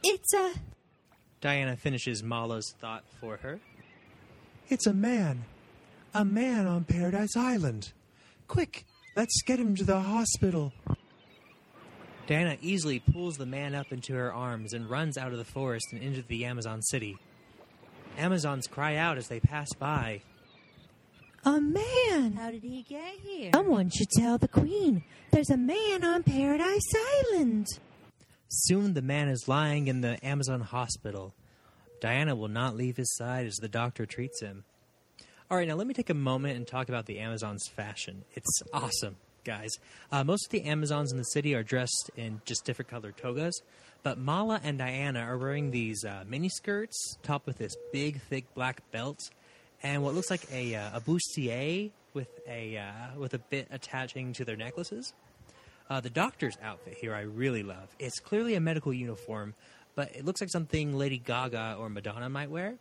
It's 0.03 0.33
a. 0.35 0.53
Diana 1.41 1.77
finishes 1.77 2.21
Mala's 2.21 2.75
thought 2.79 3.05
for 3.19 3.37
her. 3.37 3.59
It's 4.69 4.85
a 4.85 4.93
man. 4.93 5.45
A 6.13 6.25
man 6.25 6.67
on 6.67 6.83
Paradise 6.83 7.37
Island. 7.37 7.93
Quick, 8.49 8.85
let's 9.15 9.41
get 9.43 9.59
him 9.59 9.75
to 9.75 9.85
the 9.85 10.01
hospital. 10.01 10.73
Diana 12.27 12.57
easily 12.61 12.99
pulls 12.99 13.37
the 13.37 13.45
man 13.45 13.73
up 13.73 13.93
into 13.93 14.13
her 14.13 14.33
arms 14.33 14.73
and 14.73 14.89
runs 14.89 15.17
out 15.17 15.31
of 15.31 15.37
the 15.37 15.45
forest 15.45 15.85
and 15.93 16.03
into 16.03 16.21
the 16.23 16.43
Amazon 16.43 16.81
city. 16.81 17.17
Amazons 18.17 18.67
cry 18.67 18.97
out 18.97 19.17
as 19.17 19.29
they 19.29 19.39
pass 19.39 19.69
by. 19.79 20.21
A 21.45 21.61
man! 21.61 22.33
How 22.33 22.51
did 22.51 22.63
he 22.63 22.83
get 22.83 23.15
here? 23.23 23.51
Someone 23.53 23.89
should 23.89 24.09
tell 24.09 24.37
the 24.37 24.49
Queen. 24.49 25.03
There's 25.31 25.49
a 25.49 25.57
man 25.57 26.03
on 26.03 26.23
Paradise 26.23 26.91
Island. 27.33 27.67
Soon 28.49 28.95
the 28.95 29.01
man 29.01 29.29
is 29.29 29.47
lying 29.47 29.87
in 29.87 30.01
the 30.01 30.23
Amazon 30.25 30.59
hospital. 30.59 31.33
Diana 32.01 32.35
will 32.35 32.49
not 32.49 32.75
leave 32.75 32.97
his 32.97 33.15
side 33.15 33.45
as 33.45 33.55
the 33.55 33.69
doctor 33.69 34.05
treats 34.05 34.41
him. 34.41 34.65
All 35.51 35.57
right, 35.57 35.67
now 35.67 35.75
let 35.75 35.85
me 35.85 35.93
take 35.93 36.09
a 36.09 36.13
moment 36.13 36.55
and 36.55 36.65
talk 36.65 36.87
about 36.87 37.07
the 37.07 37.19
Amazons' 37.19 37.67
fashion. 37.67 38.23
It's 38.35 38.63
awesome, 38.73 39.17
guys. 39.43 39.71
Uh, 40.09 40.23
most 40.23 40.45
of 40.45 40.51
the 40.51 40.63
Amazons 40.63 41.11
in 41.11 41.17
the 41.17 41.25
city 41.25 41.53
are 41.55 41.61
dressed 41.61 42.09
in 42.15 42.39
just 42.45 42.63
different 42.63 42.89
colored 42.89 43.17
togas, 43.17 43.61
but 44.01 44.17
Mala 44.17 44.61
and 44.63 44.77
Diana 44.77 45.19
are 45.19 45.37
wearing 45.37 45.71
these 45.71 46.05
uh, 46.05 46.23
mini 46.25 46.47
skirts 46.47 47.17
topped 47.21 47.47
with 47.47 47.57
this 47.57 47.75
big, 47.91 48.21
thick 48.21 48.45
black 48.53 48.89
belt 48.91 49.19
and 49.83 50.01
what 50.01 50.15
looks 50.15 50.29
like 50.29 50.49
a, 50.53 50.73
uh, 50.73 50.97
a 50.97 51.01
bustier 51.01 51.91
with 52.13 52.29
a 52.47 52.77
uh, 52.77 53.19
with 53.19 53.33
a 53.33 53.39
bit 53.39 53.67
attaching 53.71 54.31
to 54.31 54.45
their 54.45 54.55
necklaces. 54.55 55.11
Uh, 55.89 55.99
the 55.99 56.09
doctor's 56.09 56.57
outfit 56.63 56.93
here 56.93 57.13
I 57.13 57.23
really 57.23 57.63
love. 57.63 57.89
It's 57.99 58.21
clearly 58.21 58.55
a 58.55 58.61
medical 58.61 58.93
uniform, 58.93 59.55
but 59.95 60.15
it 60.15 60.23
looks 60.23 60.39
like 60.39 60.49
something 60.49 60.97
Lady 60.97 61.17
Gaga 61.17 61.75
or 61.77 61.89
Madonna 61.89 62.29
might 62.29 62.49
wear. 62.49 62.75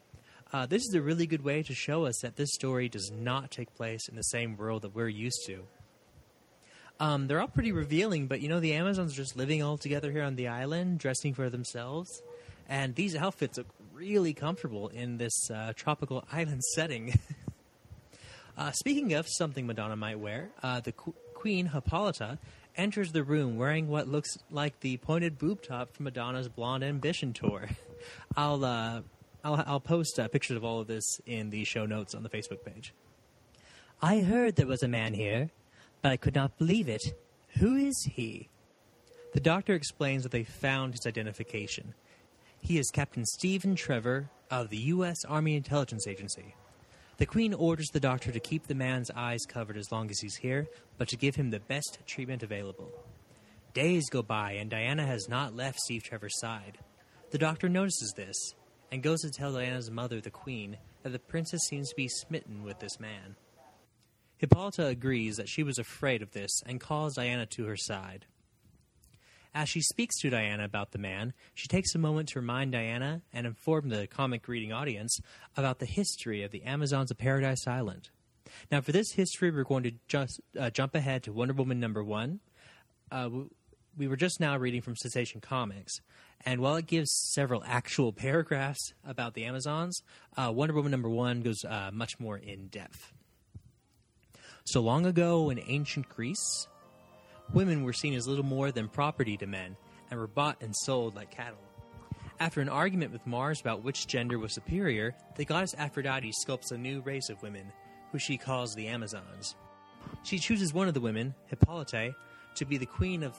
Uh, 0.52 0.66
this 0.66 0.82
is 0.82 0.94
a 0.94 1.00
really 1.00 1.26
good 1.26 1.44
way 1.44 1.62
to 1.62 1.72
show 1.72 2.06
us 2.06 2.18
that 2.22 2.34
this 2.34 2.52
story 2.52 2.88
does 2.88 3.12
not 3.12 3.52
take 3.52 3.72
place 3.76 4.08
in 4.08 4.16
the 4.16 4.22
same 4.22 4.56
world 4.56 4.82
that 4.82 4.92
we're 4.92 5.08
used 5.08 5.46
to. 5.46 5.62
Um, 6.98 7.28
they're 7.28 7.40
all 7.40 7.46
pretty 7.46 7.70
revealing, 7.70 8.26
but 8.26 8.40
you 8.40 8.48
know, 8.48 8.58
the 8.58 8.74
Amazons 8.74 9.12
are 9.12 9.16
just 9.16 9.36
living 9.36 9.62
all 9.62 9.78
together 9.78 10.10
here 10.10 10.24
on 10.24 10.34
the 10.34 10.48
island, 10.48 10.98
dressing 10.98 11.34
for 11.34 11.48
themselves. 11.48 12.22
And 12.68 12.96
these 12.96 13.14
outfits 13.14 13.58
look 13.58 13.68
really 13.94 14.34
comfortable 14.34 14.88
in 14.88 15.18
this 15.18 15.50
uh, 15.50 15.72
tropical 15.76 16.24
island 16.32 16.64
setting. 16.74 17.18
uh, 18.58 18.72
speaking 18.72 19.12
of 19.12 19.26
something 19.28 19.68
Madonna 19.68 19.96
might 19.96 20.18
wear, 20.18 20.50
uh, 20.64 20.80
the 20.80 20.92
qu- 20.92 21.14
Queen 21.34 21.66
Hippolyta 21.66 22.38
enters 22.76 23.12
the 23.12 23.22
room 23.22 23.56
wearing 23.56 23.86
what 23.86 24.08
looks 24.08 24.36
like 24.50 24.80
the 24.80 24.96
pointed 24.96 25.38
boob 25.38 25.62
top 25.62 25.94
from 25.94 26.04
Madonna's 26.04 26.48
Blonde 26.48 26.82
Ambition 26.82 27.32
tour. 27.32 27.68
I'll, 28.36 28.64
uh, 28.64 29.02
I'll, 29.44 29.62
I'll 29.66 29.80
post 29.80 30.18
uh, 30.18 30.28
pictures 30.28 30.56
of 30.56 30.64
all 30.64 30.80
of 30.80 30.86
this 30.86 31.20
in 31.26 31.50
the 31.50 31.64
show 31.64 31.86
notes 31.86 32.14
on 32.14 32.22
the 32.22 32.28
Facebook 32.28 32.64
page. 32.64 32.92
I 34.02 34.20
heard 34.20 34.56
there 34.56 34.66
was 34.66 34.82
a 34.82 34.88
man 34.88 35.14
here, 35.14 35.50
but 36.02 36.12
I 36.12 36.16
could 36.16 36.34
not 36.34 36.58
believe 36.58 36.88
it. 36.88 37.02
Who 37.58 37.76
is 37.76 38.02
he? 38.12 38.48
The 39.32 39.40
doctor 39.40 39.74
explains 39.74 40.22
that 40.22 40.32
they 40.32 40.44
found 40.44 40.94
his 40.94 41.06
identification. 41.06 41.94
He 42.60 42.78
is 42.78 42.90
Captain 42.90 43.24
Stephen 43.24 43.74
Trevor 43.74 44.30
of 44.50 44.70
the 44.70 44.76
U.S. 44.78 45.24
Army 45.24 45.56
Intelligence 45.56 46.06
Agency. 46.06 46.54
The 47.18 47.26
Queen 47.26 47.52
orders 47.52 47.88
the 47.92 48.00
doctor 48.00 48.32
to 48.32 48.40
keep 48.40 48.66
the 48.66 48.74
man's 48.74 49.10
eyes 49.10 49.44
covered 49.46 49.76
as 49.76 49.92
long 49.92 50.10
as 50.10 50.20
he's 50.20 50.36
here, 50.36 50.68
but 50.96 51.08
to 51.08 51.16
give 51.16 51.36
him 51.36 51.50
the 51.50 51.60
best 51.60 51.98
treatment 52.06 52.42
available. 52.42 52.90
Days 53.74 54.08
go 54.10 54.22
by, 54.22 54.52
and 54.52 54.70
Diana 54.70 55.06
has 55.06 55.28
not 55.28 55.54
left 55.54 55.78
Steve 55.80 56.02
Trevor's 56.02 56.40
side. 56.40 56.78
The 57.30 57.38
doctor 57.38 57.68
notices 57.68 58.12
this 58.16 58.54
and 58.90 59.02
goes 59.02 59.20
to 59.22 59.30
tell 59.30 59.52
Diana's 59.52 59.90
mother, 59.90 60.20
the 60.20 60.30
Queen, 60.30 60.76
that 61.02 61.10
the 61.10 61.18
princess 61.18 61.60
seems 61.68 61.90
to 61.90 61.96
be 61.96 62.08
smitten 62.08 62.62
with 62.62 62.78
this 62.80 62.98
man. 62.98 63.36
Hippolyta 64.38 64.86
agrees 64.86 65.36
that 65.36 65.48
she 65.48 65.62
was 65.62 65.78
afraid 65.78 66.22
of 66.22 66.32
this 66.32 66.50
and 66.66 66.80
calls 66.80 67.14
Diana 67.14 67.46
to 67.46 67.66
her 67.66 67.76
side. 67.76 68.26
As 69.54 69.68
she 69.68 69.80
speaks 69.80 70.18
to 70.20 70.30
Diana 70.30 70.64
about 70.64 70.92
the 70.92 70.98
man, 70.98 71.32
she 71.54 71.66
takes 71.66 71.94
a 71.94 71.98
moment 71.98 72.28
to 72.30 72.40
remind 72.40 72.72
Diana 72.72 73.22
and 73.32 73.46
inform 73.46 73.88
the 73.88 74.06
comic 74.06 74.46
reading 74.46 74.72
audience 74.72 75.20
about 75.56 75.80
the 75.80 75.86
history 75.86 76.42
of 76.42 76.52
the 76.52 76.62
Amazons 76.62 77.10
of 77.10 77.18
Paradise 77.18 77.66
Island. 77.66 78.10
Now, 78.70 78.80
for 78.80 78.92
this 78.92 79.12
history, 79.12 79.50
we're 79.50 79.64
going 79.64 79.82
to 79.82 79.92
just 80.08 80.40
uh, 80.58 80.70
jump 80.70 80.94
ahead 80.94 81.24
to 81.24 81.32
Wonder 81.32 81.54
Woman 81.54 81.80
number 81.80 82.02
one. 82.02 82.40
Uh, 83.10 83.28
we 83.96 84.08
were 84.08 84.16
just 84.16 84.40
now 84.40 84.56
reading 84.56 84.82
from 84.82 84.96
Sensation 84.96 85.40
Comics, 85.40 86.00
and 86.44 86.60
while 86.60 86.76
it 86.76 86.86
gives 86.86 87.10
several 87.32 87.62
actual 87.66 88.12
paragraphs 88.14 88.92
about 89.06 89.34
the 89.34 89.44
Amazons, 89.44 90.02
uh, 90.36 90.52
Wonder 90.54 90.74
Woman 90.74 90.90
number 90.90 91.08
one 91.08 91.42
goes 91.42 91.64
uh, 91.64 91.90
much 91.92 92.18
more 92.18 92.36
in 92.36 92.68
depth. 92.68 93.12
So 94.64 94.80
long 94.80 95.06
ago 95.06 95.50
in 95.50 95.60
ancient 95.66 96.08
Greece, 96.08 96.68
women 97.52 97.82
were 97.82 97.92
seen 97.92 98.14
as 98.14 98.28
little 98.28 98.44
more 98.44 98.70
than 98.70 98.88
property 98.88 99.36
to 99.38 99.46
men 99.46 99.76
and 100.10 100.20
were 100.20 100.26
bought 100.26 100.62
and 100.62 100.74
sold 100.74 101.16
like 101.16 101.30
cattle. 101.30 101.58
After 102.38 102.60
an 102.60 102.68
argument 102.68 103.12
with 103.12 103.26
Mars 103.26 103.60
about 103.60 103.82
which 103.82 104.06
gender 104.06 104.38
was 104.38 104.54
superior, 104.54 105.14
the 105.36 105.44
goddess 105.44 105.74
Aphrodite 105.76 106.32
sculpts 106.46 106.72
a 106.72 106.78
new 106.78 107.00
race 107.02 107.28
of 107.28 107.42
women, 107.42 107.70
who 108.12 108.18
she 108.18 108.38
calls 108.38 108.74
the 108.74 108.86
Amazons. 108.86 109.56
She 110.22 110.38
chooses 110.38 110.72
one 110.72 110.88
of 110.88 110.94
the 110.94 111.00
women, 111.00 111.34
Hippolyte, 111.46 112.14
to 112.54 112.64
be 112.64 112.78
the 112.78 112.86
queen 112.86 113.22
of 113.22 113.36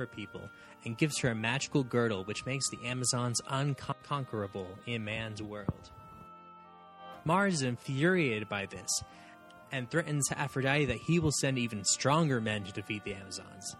her 0.00 0.06
people 0.06 0.48
and 0.84 0.98
gives 0.98 1.18
her 1.18 1.30
a 1.30 1.34
magical 1.34 1.84
girdle 1.84 2.24
which 2.24 2.46
makes 2.46 2.68
the 2.70 2.86
Amazons 2.86 3.40
unconquerable 3.48 4.66
in 4.86 5.04
man's 5.04 5.42
world. 5.42 5.90
Mars 7.24 7.54
is 7.54 7.62
infuriated 7.62 8.48
by 8.48 8.66
this 8.66 8.88
and 9.70 9.88
threatens 9.88 10.26
Aphrodite 10.32 10.86
that 10.86 10.96
he 10.96 11.18
will 11.18 11.32
send 11.32 11.58
even 11.58 11.84
stronger 11.84 12.40
men 12.40 12.64
to 12.64 12.72
defeat 12.72 13.04
the 13.04 13.14
Amazons. 13.14 13.76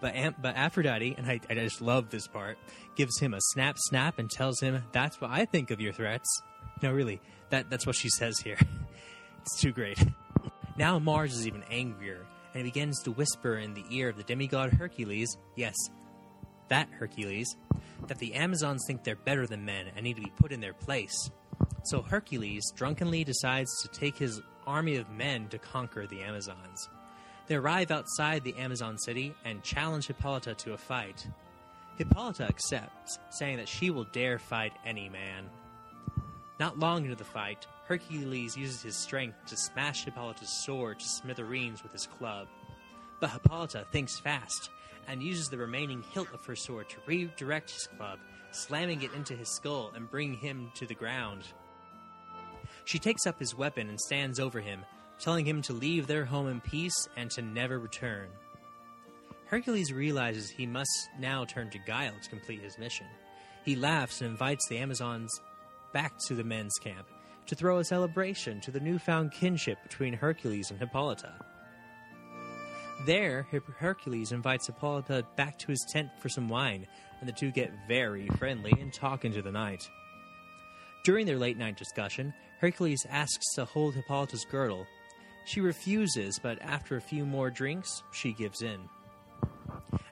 But, 0.00 0.14
Am- 0.14 0.34
but 0.40 0.56
Aphrodite, 0.56 1.14
and 1.16 1.26
I, 1.26 1.40
I 1.48 1.54
just 1.54 1.82
love 1.82 2.08
this 2.10 2.26
part, 2.26 2.56
gives 2.96 3.18
him 3.20 3.34
a 3.34 3.40
snap 3.52 3.76
snap 3.78 4.18
and 4.18 4.30
tells 4.30 4.60
him, 4.60 4.82
That's 4.92 5.20
what 5.20 5.30
I 5.30 5.44
think 5.44 5.70
of 5.70 5.80
your 5.80 5.92
threats. 5.92 6.42
No, 6.82 6.90
really, 6.90 7.20
that, 7.50 7.68
that's 7.68 7.86
what 7.86 7.96
she 7.96 8.08
says 8.08 8.38
here. 8.38 8.56
it's 9.42 9.60
too 9.60 9.72
great. 9.72 9.98
Now 10.76 10.98
Mars 10.98 11.34
is 11.34 11.46
even 11.46 11.62
angrier, 11.64 12.24
and 12.54 12.64
he 12.64 12.70
begins 12.70 13.02
to 13.02 13.12
whisper 13.12 13.56
in 13.56 13.74
the 13.74 13.84
ear 13.90 14.08
of 14.08 14.16
the 14.16 14.22
demigod 14.22 14.72
Hercules, 14.72 15.36
yes, 15.56 15.74
that 16.68 16.88
Hercules, 16.90 17.56
that 18.06 18.18
the 18.18 18.34
Amazons 18.34 18.84
think 18.86 19.04
they're 19.04 19.16
better 19.16 19.46
than 19.46 19.64
men 19.64 19.86
and 19.94 20.04
need 20.04 20.16
to 20.16 20.22
be 20.22 20.32
put 20.36 20.52
in 20.52 20.60
their 20.60 20.74
place. 20.74 21.30
So 21.84 22.02
Hercules 22.02 22.64
drunkenly 22.74 23.24
decides 23.24 23.70
to 23.82 23.88
take 23.88 24.16
his 24.16 24.40
army 24.66 24.96
of 24.96 25.10
men 25.10 25.48
to 25.48 25.58
conquer 25.58 26.06
the 26.06 26.22
Amazons. 26.22 26.88
They 27.46 27.56
arrive 27.56 27.90
outside 27.90 28.44
the 28.44 28.56
Amazon 28.56 28.98
city 28.98 29.34
and 29.44 29.62
challenge 29.62 30.06
Hippolyta 30.06 30.54
to 30.54 30.72
a 30.72 30.78
fight. 30.78 31.26
Hippolyta 31.96 32.44
accepts, 32.44 33.18
saying 33.30 33.56
that 33.56 33.68
she 33.68 33.90
will 33.90 34.04
dare 34.04 34.38
fight 34.38 34.72
any 34.86 35.08
man. 35.08 35.50
Not 36.60 36.78
long 36.78 37.04
into 37.04 37.16
the 37.16 37.24
fight, 37.24 37.66
Hercules 37.90 38.56
uses 38.56 38.82
his 38.82 38.94
strength 38.94 39.36
to 39.46 39.56
smash 39.56 40.04
Hippolyta's 40.04 40.48
sword 40.48 41.00
to 41.00 41.08
smithereens 41.08 41.82
with 41.82 41.90
his 41.90 42.06
club. 42.06 42.46
But 43.18 43.30
Hippolyta 43.30 43.84
thinks 43.90 44.20
fast 44.20 44.70
and 45.08 45.20
uses 45.20 45.48
the 45.48 45.56
remaining 45.56 46.04
hilt 46.14 46.28
of 46.32 46.46
her 46.46 46.54
sword 46.54 46.88
to 46.90 46.98
redirect 47.04 47.72
his 47.72 47.88
club, 47.88 48.20
slamming 48.52 49.02
it 49.02 49.12
into 49.12 49.34
his 49.34 49.48
skull 49.48 49.90
and 49.96 50.08
bringing 50.08 50.38
him 50.38 50.70
to 50.76 50.86
the 50.86 50.94
ground. 50.94 51.42
She 52.84 53.00
takes 53.00 53.26
up 53.26 53.40
his 53.40 53.56
weapon 53.56 53.88
and 53.88 54.00
stands 54.00 54.38
over 54.38 54.60
him, 54.60 54.84
telling 55.18 55.44
him 55.44 55.60
to 55.62 55.72
leave 55.72 56.06
their 56.06 56.24
home 56.24 56.46
in 56.46 56.60
peace 56.60 57.08
and 57.16 57.28
to 57.32 57.42
never 57.42 57.80
return. 57.80 58.28
Hercules 59.46 59.92
realizes 59.92 60.48
he 60.48 60.64
must 60.64 61.08
now 61.18 61.44
turn 61.44 61.70
to 61.70 61.78
Guile 61.80 62.14
to 62.22 62.30
complete 62.30 62.62
his 62.62 62.78
mission. 62.78 63.08
He 63.64 63.74
laughs 63.74 64.20
and 64.20 64.30
invites 64.30 64.68
the 64.68 64.78
Amazons 64.78 65.40
back 65.92 66.12
to 66.28 66.36
the 66.36 66.44
men's 66.44 66.78
camp 66.78 67.08
to 67.46 67.54
throw 67.54 67.78
a 67.78 67.84
celebration 67.84 68.60
to 68.60 68.70
the 68.70 68.80
newfound 68.80 69.32
kinship 69.32 69.82
between 69.82 70.14
Hercules 70.14 70.70
and 70.70 70.78
Hippolyta. 70.78 71.34
There, 73.06 73.46
Hercules 73.78 74.32
invites 74.32 74.66
Hippolyta 74.66 75.24
back 75.36 75.58
to 75.60 75.68
his 75.68 75.86
tent 75.90 76.10
for 76.18 76.28
some 76.28 76.48
wine, 76.48 76.86
and 77.20 77.28
the 77.28 77.32
two 77.32 77.50
get 77.50 77.72
very 77.88 78.28
friendly 78.38 78.72
and 78.78 78.92
talk 78.92 79.24
into 79.24 79.40
the 79.40 79.52
night. 79.52 79.88
During 81.02 81.24
their 81.24 81.38
late 81.38 81.56
night 81.56 81.78
discussion, 81.78 82.34
Hercules 82.60 83.06
asks 83.08 83.54
to 83.54 83.64
hold 83.64 83.94
Hippolyta's 83.94 84.44
girdle, 84.44 84.86
She 85.46 85.62
refuses, 85.62 86.38
but 86.42 86.60
after 86.60 86.96
a 86.96 87.00
few 87.00 87.24
more 87.24 87.50
drinks, 87.50 88.02
she 88.12 88.34
gives 88.34 88.60
in. 88.60 88.80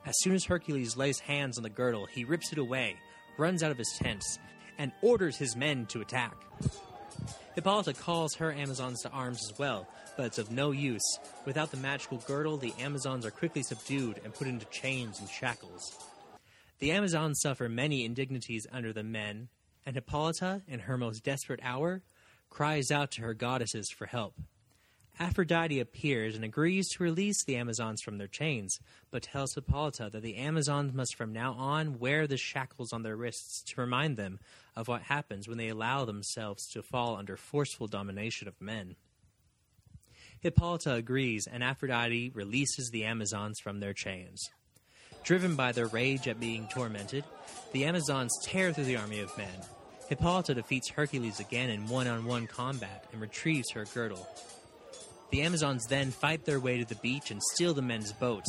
As 0.07 0.15
soon 0.21 0.35
as 0.35 0.47
Hercules 0.47 0.97
lays 0.97 1.19
hands 1.19 1.59
on 1.59 1.65
the 1.65 1.69
girdle, 1.69 2.07
he 2.07 2.25
rips 2.25 2.53
it 2.53 2.59
away, 2.59 2.97
runs 3.37 3.63
out 3.63 3.71
of 3.71 3.77
his 3.77 3.95
tents, 3.99 4.39
and 4.79 4.93
orders 5.03 5.37
his 5.37 5.55
men 5.55 5.85
to 5.87 6.01
attack. 6.01 6.35
Hippolyta 7.55 7.93
calls 7.93 8.35
her 8.35 8.53
Amazons 8.53 9.03
to 9.03 9.11
arms 9.11 9.43
as 9.43 9.59
well, 9.59 9.89
but 10.17 10.27
it's 10.27 10.39
of 10.39 10.51
no 10.51 10.71
use. 10.71 11.19
Without 11.45 11.71
the 11.71 11.77
magical 11.77 12.19
girdle, 12.19 12.57
the 12.57 12.75
Amazons 12.79 13.27
are 13.27 13.31
quickly 13.31 13.63
subdued 13.63 14.21
and 14.25 14.35
put 14.35 14.47
into 14.47 14.67
chains 14.67 15.19
and 15.21 15.29
shackles. 15.29 15.99
The 16.79 16.93
Amazons 16.93 17.41
suffer 17.41 17.69
many 17.69 18.05
indignities 18.05 18.67
under 18.73 18.93
the 18.93 19.03
men, 19.03 19.49
and 19.85 19.97
Hippolyta, 19.97 20.63
in 20.69 20.81
her 20.81 20.97
most 20.97 21.25
desperate 21.25 21.61
hour, 21.63 22.03
cries 22.51 22.91
out 22.91 23.11
to 23.13 23.23
her 23.23 23.35
goddesses 23.35 23.91
for 23.91 24.07
help. 24.07 24.35
Aphrodite 25.21 25.81
appears 25.81 26.37
and 26.37 26.45
agrees 26.45 26.89
to 26.91 27.03
release 27.03 27.43
the 27.43 27.57
Amazons 27.57 28.01
from 28.01 28.19
their 28.19 28.29
chains, 28.29 28.79
but 29.11 29.25
tells 29.25 29.55
Hippolyta 29.55 30.11
that 30.13 30.23
the 30.23 30.37
Amazons 30.37 30.95
must 30.95 31.17
from 31.17 31.33
now 31.33 31.55
on 31.55 31.99
wear 31.99 32.29
the 32.29 32.37
shackles 32.37 32.93
on 32.93 33.03
their 33.03 33.17
wrists 33.17 33.63
to 33.63 33.81
remind 33.81 34.17
them 34.17 34.39
of 34.77 34.87
what 34.87 35.03
happens 35.03 35.49
when 35.49 35.59
they 35.59 35.69
allow 35.69 36.05
themselves 36.05 36.69
to 36.69 36.83
fall 36.83 37.17
under 37.17 37.37
forceful 37.37 37.89
domination 37.89 38.47
of 38.47 38.61
men. 38.61 38.95
Hippolyta 40.41 40.95
agrees, 40.95 41.49
and 41.49 41.65
Aphrodite 41.65 42.31
releases 42.33 42.91
the 42.91 43.05
Amazons 43.05 43.59
from 43.59 43.81
their 43.81 43.93
chains. 43.93 44.51
Driven 45.25 45.57
by 45.57 45.73
their 45.73 45.89
rage 45.89 46.29
at 46.29 46.39
being 46.39 46.69
tormented, 46.69 47.25
the 47.73 47.87
Amazons 47.87 48.33
tear 48.45 48.73
through 48.73 48.85
the 48.85 48.97
army 48.97 49.19
of 49.19 49.37
men. 49.37 49.49
Hippolyta 50.09 50.55
defeats 50.55 50.91
Hercules 50.91 51.41
again 51.41 51.71
in 51.71 51.89
one 51.89 52.07
on 52.07 52.25
one 52.25 52.47
combat 52.47 53.05
and 53.13 53.21
retrieves 53.21 53.73
her 53.73 53.85
girdle. 53.93 54.29
The 55.31 55.43
Amazons 55.43 55.87
then 55.87 56.11
fight 56.11 56.45
their 56.45 56.61
way 56.61 56.79
to 56.79 56.87
the 56.87 56.95
beach 56.97 57.31
and 57.31 57.43
steal 57.53 57.75
the 57.75 57.83
men's 57.83 58.13
boats 58.13 58.49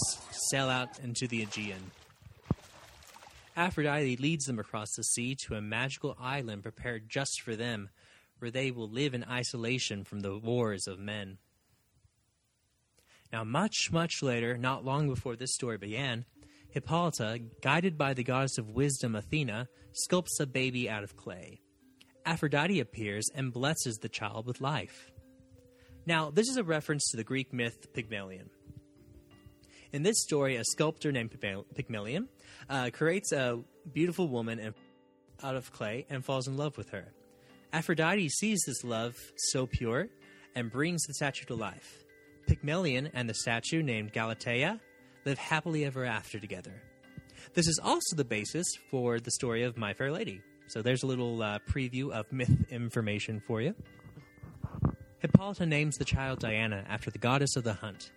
sail 0.49 0.69
out 0.69 0.99
into 0.99 1.27
the 1.27 1.41
Aegean. 1.41 1.91
Aphrodite 3.57 4.15
leads 4.15 4.45
them 4.45 4.59
across 4.59 4.93
the 4.95 5.03
sea 5.03 5.35
to 5.35 5.55
a 5.55 5.61
magical 5.61 6.15
island 6.17 6.63
prepared 6.63 7.09
just 7.09 7.41
for 7.41 7.57
them, 7.57 7.89
where 8.39 8.49
they 8.49 8.71
will 8.71 8.87
live 8.87 9.13
in 9.13 9.25
isolation 9.25 10.05
from 10.05 10.21
the 10.21 10.37
wars 10.37 10.87
of 10.87 10.97
men. 10.97 11.37
Now, 13.33 13.43
much, 13.43 13.91
much 13.91 14.23
later, 14.23 14.57
not 14.57 14.85
long 14.85 15.09
before 15.09 15.35
this 15.35 15.53
story 15.53 15.77
began, 15.77 16.23
Hippolyta, 16.69 17.41
guided 17.61 17.97
by 17.97 18.13
the 18.13 18.23
goddess 18.23 18.57
of 18.57 18.69
wisdom 18.69 19.15
Athena, 19.15 19.67
sculpts 20.07 20.39
a 20.39 20.45
baby 20.45 20.89
out 20.89 21.03
of 21.03 21.17
clay. 21.17 21.59
Aphrodite 22.25 22.79
appears 22.79 23.25
and 23.35 23.51
blesses 23.51 23.97
the 23.97 24.09
child 24.09 24.45
with 24.45 24.61
life. 24.61 25.11
Now, 26.05 26.31
this 26.31 26.47
is 26.47 26.57
a 26.57 26.63
reference 26.63 27.09
to 27.11 27.17
the 27.17 27.23
Greek 27.23 27.53
myth 27.53 27.93
Pygmalion. 27.93 28.49
In 29.91 30.03
this 30.03 30.21
story, 30.21 30.55
a 30.55 30.63
sculptor 30.63 31.11
named 31.11 31.31
Pygmalion 31.75 32.29
uh, 32.69 32.89
creates 32.93 33.31
a 33.31 33.59
beautiful 33.91 34.27
woman 34.27 34.73
out 35.43 35.55
of 35.55 35.71
clay 35.71 36.05
and 36.09 36.23
falls 36.23 36.47
in 36.47 36.57
love 36.57 36.77
with 36.77 36.89
her. 36.89 37.13
Aphrodite 37.73 38.29
sees 38.29 38.59
this 38.65 38.83
love 38.83 39.15
so 39.35 39.65
pure 39.65 40.07
and 40.55 40.71
brings 40.71 41.03
the 41.03 41.13
statue 41.13 41.45
to 41.45 41.55
life. 41.55 42.03
Pygmalion 42.47 43.09
and 43.13 43.29
the 43.29 43.33
statue, 43.33 43.83
named 43.83 44.13
Galatea, 44.13 44.79
live 45.25 45.37
happily 45.37 45.85
ever 45.85 46.05
after 46.05 46.39
together. 46.39 46.81
This 47.53 47.67
is 47.67 47.79
also 47.83 48.15
the 48.15 48.25
basis 48.25 48.67
for 48.89 49.19
the 49.19 49.31
story 49.31 49.63
of 49.63 49.77
My 49.77 49.93
Fair 49.93 50.11
Lady. 50.11 50.41
So 50.67 50.81
there's 50.81 51.03
a 51.03 51.07
little 51.07 51.41
uh, 51.41 51.59
preview 51.67 52.11
of 52.11 52.31
myth 52.31 52.65
information 52.69 53.41
for 53.47 53.61
you. 53.61 53.75
Hippolyta 55.19 55.65
names 55.65 55.97
the 55.97 56.05
child 56.05 56.39
Diana 56.39 56.85
after 56.87 57.11
the 57.11 57.17
goddess 57.17 57.55
of 57.55 57.65
the 57.65 57.73
hunt. 57.73 58.11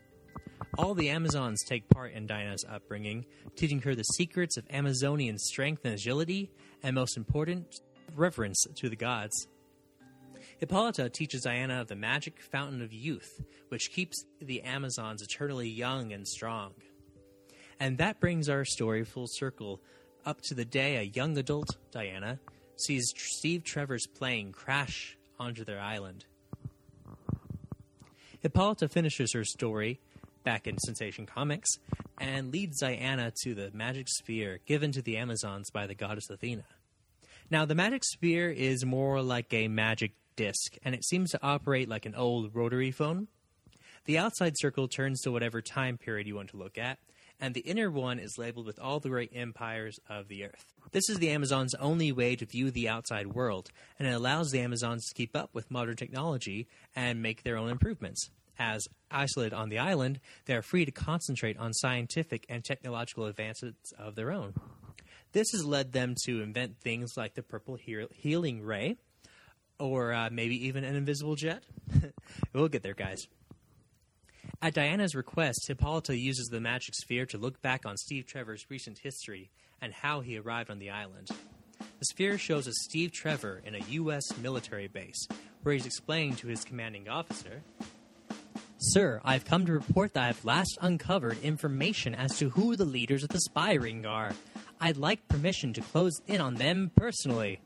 All 0.79 0.95
the 0.95 1.11
Amazons 1.11 1.65
take 1.65 1.89
part 1.89 2.13
in 2.13 2.27
Diana's 2.27 2.65
upbringing, 2.69 3.27
teaching 3.57 3.81
her 3.83 3.95
the 3.95 4.05
secrets 4.05 4.57
of 4.57 4.65
Amazonian 4.71 5.37
strength 5.39 5.85
and 5.85 5.95
agility, 5.95 6.51
and 6.83 6.95
most 6.95 7.17
important, 7.17 7.81
reverence 8.15 8.65
to 8.77 8.89
the 8.89 8.97
gods. 8.97 9.49
Hippolyta 10.59 11.11
teaches 11.11 11.43
Diana 11.43 11.81
of 11.81 11.89
the 11.89 11.97
magic 11.97 12.41
fountain 12.41 12.81
of 12.83 12.93
youth, 12.93 13.43
which 13.69 13.91
keeps 13.93 14.25
the 14.41 14.63
Amazons 14.63 15.23
eternally 15.23 15.69
young 15.69 16.13
and 16.13 16.27
strong. 16.27 16.73
And 17.81 17.99
that 17.99 18.21
brings 18.21 18.49
our 18.49 18.65
story 18.65 19.05
full 19.05 19.27
circle 19.27 19.83
up 20.25 20.41
to 20.43 20.55
the 20.55 20.65
day 20.65 20.97
a 20.97 21.03
young 21.03 21.37
adult, 21.37 21.77
Diana, 21.91 22.39
sees 22.77 23.13
Steve 23.17 23.65
Trevor's 23.65 24.07
plane 24.07 24.53
crash 24.53 25.19
onto 25.39 25.65
their 25.65 25.81
island. 25.81 26.27
Hippolyta 28.43 28.89
finishes 28.89 29.33
her 29.35 29.45
story 29.45 30.01
back 30.43 30.67
in 30.67 30.77
Sensation 30.79 31.27
Comics 31.27 31.79
and 32.19 32.51
leads 32.51 32.81
Diana 32.81 33.33
to 33.43 33.55
the 33.55 33.71
magic 33.73 34.09
sphere 34.09 34.59
given 34.67 34.91
to 34.93 35.03
the 35.03 35.17
Amazons 35.17 35.71
by 35.71 35.87
the 35.87 35.95
goddess 35.95 36.29
Athena. 36.29 36.65
Now, 37.51 37.65
the 37.65 37.77
magic 37.77 38.03
sphere 38.05 38.51
is 38.51 38.85
more 38.85 39.23
like 39.23 39.53
a 39.55 39.69
magic 39.69 40.13
disc, 40.35 40.77
and 40.85 40.93
it 40.93 41.05
seems 41.05 41.31
to 41.31 41.43
operate 41.43 41.89
like 41.89 42.05
an 42.05 42.17
old 42.17 42.53
rotary 42.53 42.91
phone. 42.91 43.29
The 44.07 44.19
outside 44.19 44.55
circle 44.57 44.89
turns 44.89 45.21
to 45.21 45.31
whatever 45.31 45.63
time 45.63 45.97
period 45.97 46.27
you 46.27 46.35
want 46.35 46.51
to 46.51 46.57
look 46.57 46.79
at, 46.79 46.99
and 47.43 47.55
the 47.55 47.61
inner 47.61 47.91
one 47.91 48.21
is 48.21 48.39
labeled 48.39 48.67
with 48.67 48.79
all 48.79 49.01
the 49.01 49.09
great 49.09 49.33
empires 49.35 49.99
of 50.09 50.29
the 50.29 50.45
earth. 50.45 50.65
This 50.93 51.11
is 51.11 51.19
the 51.19 51.31
Amazons' 51.31 51.75
only 51.75 52.13
way 52.13 52.37
to 52.37 52.47
view 52.47 52.71
the 52.71 52.89
outside 52.89 53.27
world, 53.27 53.71
and 53.99 54.07
it 54.07 54.13
allows 54.13 54.51
the 54.51 54.61
Amazons 54.61 55.05
to 55.09 55.15
keep 55.15 55.35
up 55.35 55.51
with 55.53 55.69
modern 55.69 55.97
technology 55.97 56.69
and 56.95 57.21
make 57.21 57.43
their 57.43 57.57
own 57.57 57.69
improvements. 57.69 58.31
As 58.61 58.87
isolated 59.11 59.55
on 59.55 59.71
the 59.71 59.79
island, 59.79 60.21
they 60.45 60.55
are 60.55 60.63
free 60.63 60.85
to 60.85 60.93
concentrate 60.93 61.59
on 61.59 61.73
scientific 61.73 62.47
and 62.49 62.65
technological 62.65 63.27
advances 63.27 63.75
of 63.99 64.15
their 64.15 64.31
own. 64.31 64.55
This 65.33 65.51
has 65.51 65.65
led 65.65 65.93
them 65.93 66.15
to 66.27 66.43
invent 66.43 66.79
things 66.79 67.15
like 67.17 67.35
the 67.35 67.43
purple 67.43 67.77
healing 67.77 68.63
ray, 68.63 68.99
or 69.81 70.13
uh, 70.13 70.29
maybe 70.31 70.67
even 70.69 70.85
an 70.85 70.95
invisible 70.95 71.35
jet. 71.35 71.65
we'll 72.53 72.69
get 72.69 72.85
there, 72.85 72.95
guys. 72.95 73.27
At 74.63 74.75
Diana's 74.75 75.17
request, 75.17 75.67
Hippolyta 75.67 76.17
uses 76.17 76.47
the 76.47 76.61
magic 76.61 76.95
sphere 76.95 77.27
to 77.27 77.37
look 77.37 77.61
back 77.63 77.85
on 77.85 77.97
Steve 77.97 78.27
Trevor's 78.27 78.65
recent 78.71 78.99
history 78.99 79.51
and 79.81 79.93
how 79.93 80.21
he 80.21 80.39
arrived 80.39 80.71
on 80.71 80.79
the 80.79 80.91
island. 80.91 81.31
The 81.81 82.05
sphere 82.05 82.39
shows 82.39 82.69
us 82.69 82.75
Steve 82.85 83.11
Trevor 83.11 83.61
in 83.67 83.75
a 83.75 83.81
U.S. 83.81 84.23
military 84.39 84.87
base, 84.87 85.27
where 85.65 85.75
he's 85.75 85.85
explaining 85.85 86.37
to 86.37 86.47
his 86.47 86.65
commanding 86.65 87.09
officer 87.09 87.63
Sir, 88.79 89.21
I've 89.25 89.45
come 89.45 89.67
to 89.67 89.73
report 89.73 90.15
that 90.15 90.29
I've 90.29 90.45
last 90.45 90.79
uncovered 90.81 91.43
information 91.43 92.15
as 92.15 92.37
to 92.39 92.51
who 92.51 92.77
the 92.77 92.85
leaders 92.85 93.23
of 93.23 93.31
the 93.31 93.41
spy 93.41 93.75
ring 93.75 94.07
are. 94.07 94.33
I'd 94.81 94.97
like 94.97 95.27
permission 95.29 95.73
to 95.75 95.81
close 95.81 96.21
in 96.27 96.41
on 96.41 96.55
them 96.55 96.93
personally. 96.97 97.61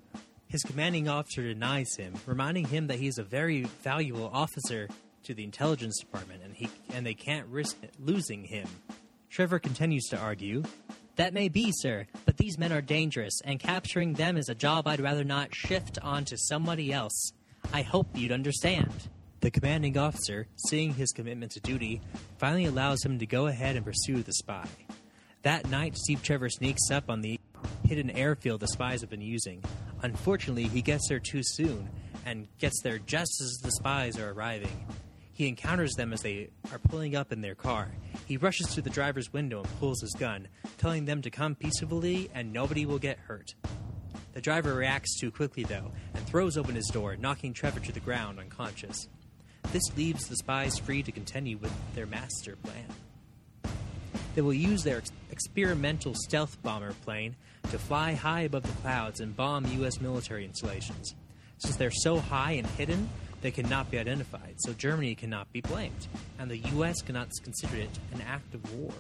His 0.47 0.63
commanding 0.63 1.09
officer 1.09 1.43
denies 1.43 1.95
him, 1.97 2.15
reminding 2.27 2.67
him 2.67 2.87
that 2.87 2.99
he's 2.99 3.19
a 3.19 3.23
very 3.23 3.63
valuable 3.63 4.31
officer 4.33 4.89
to 5.27 5.35
the 5.35 5.45
intelligence 5.45 5.99
department 6.01 6.43
and 6.43 6.55
he 6.55 6.69
and 6.95 7.05
they 7.05 7.15
can't 7.15 7.47
risk 7.49 7.77
losing 8.01 8.45
him. 8.45 8.69
Trevor 9.31 9.59
continues 9.59 10.05
to 10.07 10.19
argue, 10.19 10.63
"That 11.17 11.35
may 11.35 11.49
be, 11.49 11.73
sir, 11.73 12.07
but 12.25 12.37
these 12.37 12.59
men 12.59 12.73
are 12.73 12.81
dangerous 12.81 13.41
and 13.45 13.61
capturing 13.61 14.15
them 14.15 14.37
is 14.37 14.49
a 14.49 14.55
job 14.55 14.87
I'd 14.87 15.01
rather 15.01 15.25
not 15.25 15.55
shift 15.55 15.99
onto 16.01 16.37
somebody 16.37 16.93
else. 16.93 17.33
I 17.73 17.83
hope 17.83 18.09
you'd 18.15 18.33
understand." 18.33 19.09
The 19.41 19.51
commanding 19.51 19.99
officer, 19.99 20.49
seeing 20.69 20.95
his 20.95 21.13
commitment 21.13 21.53
to 21.53 21.61
duty, 21.61 22.01
finally 22.39 22.65
allows 22.65 23.05
him 23.05 23.19
to 23.19 23.27
go 23.27 23.47
ahead 23.47 23.77
and 23.77 23.85
pursue 23.85 24.23
the 24.23 24.33
spy. 24.33 24.67
That 25.43 25.69
night, 25.69 25.97
Steve 25.97 26.23
Trevor 26.23 26.49
sneaks 26.49 26.91
up 26.91 27.11
on 27.11 27.21
the 27.21 27.39
hidden 27.85 28.11
airfield 28.11 28.61
the 28.61 28.69
spies 28.69 29.03
have 29.03 29.11
been 29.11 29.21
using. 29.21 29.63
Unfortunately, 30.03 30.69
he 30.69 30.83
gets 30.83 31.09
there 31.09 31.21
too 31.21 31.43
soon 31.43 31.89
and 32.25 32.49
gets 32.59 32.81
there 32.83 32.99
just 32.99 33.41
as 33.41 33.59
the 33.63 33.71
spies 33.73 34.19
are 34.19 34.33
arriving. 34.33 34.87
He 35.37 35.49
encounters 35.49 35.93
them 35.93 36.15
as 36.15 36.23
they 36.23 36.49
are 36.73 36.79
pulling 36.79 37.15
up 37.15 37.31
in 37.31 37.43
their 37.43 37.55
car. 37.55 37.89
He 38.25 38.39
rushes 38.39 38.69
to 38.69 38.81
the 38.81 38.89
driver's 38.89 39.35
window 39.35 39.61
and 39.61 39.79
pulls 39.79 40.01
his 40.01 40.15
gun, 40.19 40.49
telling 40.79 41.05
them 41.05 41.21
to 41.21 41.31
come 41.31 41.55
peacefully 41.55 42.31
and 42.33 42.55
nobody 42.55 42.87
will 42.87 42.99
get 42.99 43.19
hurt. 43.19 43.55
The 44.33 44.41
driver 44.41 44.75
reacts 44.75 45.21
too 45.21 45.31
quickly, 45.31 45.65
though, 45.65 45.93
and 46.15 46.27
throws 46.27 46.57
open 46.57 46.75
his 46.75 46.87
door, 46.87 47.17
knocking 47.17 47.53
Trevor 47.53 47.81
to 47.81 47.93
the 47.93 48.01
ground 48.01 48.39
unconscious. 48.39 49.09
This 49.73 49.95
leaves 49.95 50.27
the 50.27 50.37
spies 50.37 50.79
free 50.79 51.03
to 51.03 51.13
continue 51.13 51.59
with 51.59 51.73
their 51.95 52.07
master 52.07 52.57
plan. 52.57 52.87
They 54.35 54.41
will 54.41 54.55
use 54.55 54.85
their 54.85 54.99
ex- 54.99 55.13
experimental 55.31 56.15
stealth 56.15 56.63
bomber 56.63 56.95
plane 57.05 57.37
to 57.71 57.79
fly 57.79 58.15
high 58.15 58.43
above 58.43 58.63
the 58.63 58.81
clouds 58.81 59.21
and 59.21 59.37
bomb 59.37 59.67
U.S. 59.81 60.01
military 60.01 60.47
installations. 60.47 61.15
Since 61.59 61.77
they're 61.77 61.91
so 61.91 62.21
high 62.21 62.53
and 62.53 62.67
hidden, 62.67 63.11
they 63.47 63.53
cannot 63.53 63.93
be 63.93 63.97
identified, 63.97 64.57
so 64.57 64.73
Germany 64.73 65.15
cannot 65.15 65.53
be 65.53 65.61
blamed, 65.61 66.09
and 66.37 66.51
the 66.51 66.57
U.S. 66.57 67.01
cannot 67.01 67.29
consider 67.45 67.77
it 67.77 67.97
an 68.13 68.21
act 68.27 68.53
of 68.55 68.75
war. 68.75 68.93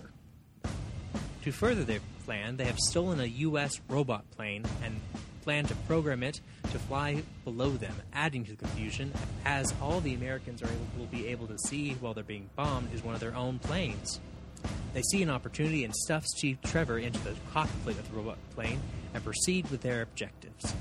To 1.43 1.51
further 1.51 1.83
their 1.83 1.99
plan, 2.25 2.57
they 2.57 2.67
have 2.67 2.79
stolen 2.79 3.19
a 3.19 3.25
U.S. 3.25 3.81
robot 3.89 4.25
plane 4.37 4.65
and 4.85 5.01
plan 5.43 5.65
to 5.65 5.75
program 5.89 6.23
it 6.23 6.41
to 6.71 6.79
fly 6.79 7.25
below 7.43 7.71
them, 7.71 7.93
adding 8.13 8.45
to 8.45 8.53
the 8.53 8.57
confusion, 8.57 9.13
as 9.45 9.75
all 9.83 10.01
the 10.01 10.15
Americans 10.15 10.63
are 10.63 10.69
able, 10.69 10.87
will 10.97 11.07
be 11.07 11.27
able 11.27 11.49
to 11.49 11.59
see 11.67 11.95
while 11.95 12.15
they're 12.15 12.23
being 12.23 12.49
bombed 12.55 12.95
is 12.95 13.03
one 13.03 13.17
of 13.17 13.21
their 13.21 13.35
own 13.35 13.59
planes. 13.59 14.21
They 14.95 15.03
see 15.11 15.25
an 15.25 15.31
opportunity 15.31 15.83
and 15.83 15.93
stuffs 15.93 16.29
Steve 16.37 16.59
Trevor 16.65 16.99
into 16.99 17.19
the 17.25 17.35
cockpit 17.53 17.99
of 17.99 18.09
the 18.09 18.17
robot 18.17 18.39
plane 18.55 18.81
and 19.13 19.25
proceed 19.25 19.69
with 19.73 19.81
their 19.81 20.03
objectives. 20.03 20.73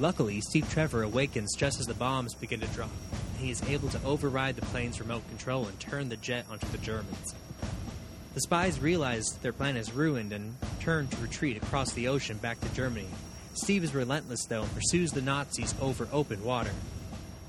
Luckily, 0.00 0.40
Steve 0.40 0.68
Trevor 0.70 1.04
awakens 1.04 1.54
just 1.54 1.78
as 1.78 1.86
the 1.86 1.94
bombs 1.94 2.34
begin 2.34 2.60
to 2.60 2.66
drop. 2.68 2.90
He 3.38 3.50
is 3.50 3.62
able 3.68 3.88
to 3.90 4.04
override 4.04 4.56
the 4.56 4.66
plane's 4.66 5.00
remote 5.00 5.26
control 5.28 5.66
and 5.66 5.78
turn 5.78 6.08
the 6.08 6.16
jet 6.16 6.46
onto 6.50 6.66
the 6.68 6.78
Germans. 6.78 7.34
The 8.34 8.40
spies 8.40 8.80
realize 8.80 9.24
their 9.42 9.52
plan 9.52 9.76
is 9.76 9.92
ruined 9.92 10.32
and 10.32 10.56
turn 10.80 11.06
to 11.06 11.16
retreat 11.18 11.56
across 11.56 11.92
the 11.92 12.08
ocean 12.08 12.38
back 12.38 12.60
to 12.60 12.74
Germany. 12.74 13.06
Steve 13.54 13.84
is 13.84 13.94
relentless, 13.94 14.46
though, 14.46 14.62
and 14.62 14.74
pursues 14.74 15.12
the 15.12 15.22
Nazis 15.22 15.74
over 15.80 16.08
open 16.12 16.42
water. 16.42 16.72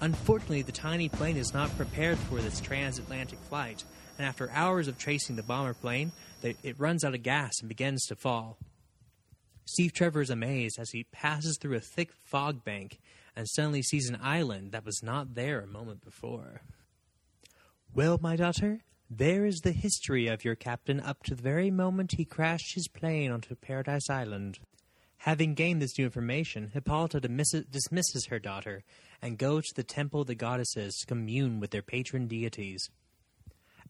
Unfortunately, 0.02 0.62
the 0.62 0.72
tiny 0.72 1.10
plane 1.10 1.38
is 1.38 1.54
not 1.54 1.76
prepared 1.78 2.20
for 2.20 2.36
this 2.36 2.60
transatlantic 2.60 3.40
flight, 3.50 3.84
and 4.20 4.28
after 4.28 4.52
hours 4.52 4.88
of 4.88 5.00
chasing 5.00 5.36
the 5.36 5.42
bomber 5.42 5.74
plane, 5.74 6.12
it 6.44 6.80
runs 6.80 7.04
out 7.04 7.16
of 7.16 7.24
gas 7.24 7.54
and 7.62 7.70
begins 7.70 8.06
to 8.06 8.16
fall. 8.16 8.58
Steve 9.66 9.94
Trevor 9.94 10.22
is 10.22 10.30
amazed 10.30 10.80
as 10.80 10.92
he 10.92 11.06
passes 11.12 11.58
through 11.58 11.76
a 11.76 11.82
thick 11.82 12.12
fog 12.24 12.64
bank 12.64 13.00
and 13.36 13.48
suddenly 13.50 13.82
sees 13.82 14.08
an 14.08 14.20
island 14.22 14.72
that 14.72 14.86
was 14.86 15.02
not 15.04 15.34
there 15.34 15.60
a 15.60 15.68
moment 15.68 16.04
before. 16.04 16.62
Well, 17.94 18.20
my 18.22 18.36
daughter, 18.36 18.82
there 19.10 19.46
is 19.46 19.60
the 19.60 19.72
history 19.72 20.28
of 20.28 20.46
your 20.46 20.56
captain 20.56 21.00
up 21.00 21.24
to 21.24 21.36
the 21.36 21.42
very 21.42 21.72
moment 21.72 22.14
he 22.14 22.26
crashed 22.26 22.76
his 22.76 22.88
plane 22.88 23.32
onto 23.32 23.56
Paradise 23.56 24.10
Island. 24.10 24.60
Having 25.20 25.56
gained 25.56 25.82
this 25.82 25.98
new 25.98 26.06
information, 26.06 26.70
Hippolyta 26.74 27.20
dismisses 27.20 28.28
her 28.28 28.40
daughter 28.40 28.84
and 29.22 29.38
goes 29.38 29.66
to 29.66 29.76
the 29.76 29.84
temple 29.84 30.22
of 30.22 30.28
the 30.28 30.36
goddesses 30.36 30.96
to 31.00 31.08
commune 31.08 31.60
with 31.60 31.72
their 31.72 31.82
patron 31.82 32.28
deities. 32.28 32.90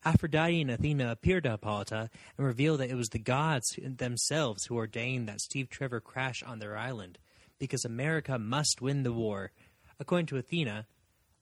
Aphrodite 0.04 0.60
and 0.60 0.70
Athena 0.70 1.10
appear 1.10 1.40
to 1.40 1.50
Hippolyta 1.50 2.10
and 2.36 2.46
reveal 2.46 2.76
that 2.76 2.90
it 2.90 2.94
was 2.94 3.08
the 3.08 3.18
gods 3.18 3.78
themselves 3.82 4.64
who 4.64 4.76
ordained 4.76 5.28
that 5.28 5.40
Steve 5.40 5.68
Trevor 5.68 6.00
crash 6.00 6.42
on 6.42 6.58
their 6.58 6.76
island, 6.76 7.18
because 7.58 7.84
America 7.84 8.38
must 8.38 8.82
win 8.82 9.02
the 9.02 9.12
war. 9.12 9.52
According 9.98 10.26
to 10.26 10.36
Athena, 10.36 10.86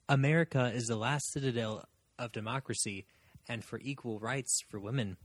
America 0.09 0.71
is 0.75 0.87
the 0.87 0.97
last 0.97 1.33
citadel 1.33 1.85
of 2.19 2.33
democracy, 2.33 3.07
and 3.49 3.65
for 3.65 3.79
equal 3.83 4.19
rights 4.19 4.61
for 4.69 4.79
women. 4.79 5.17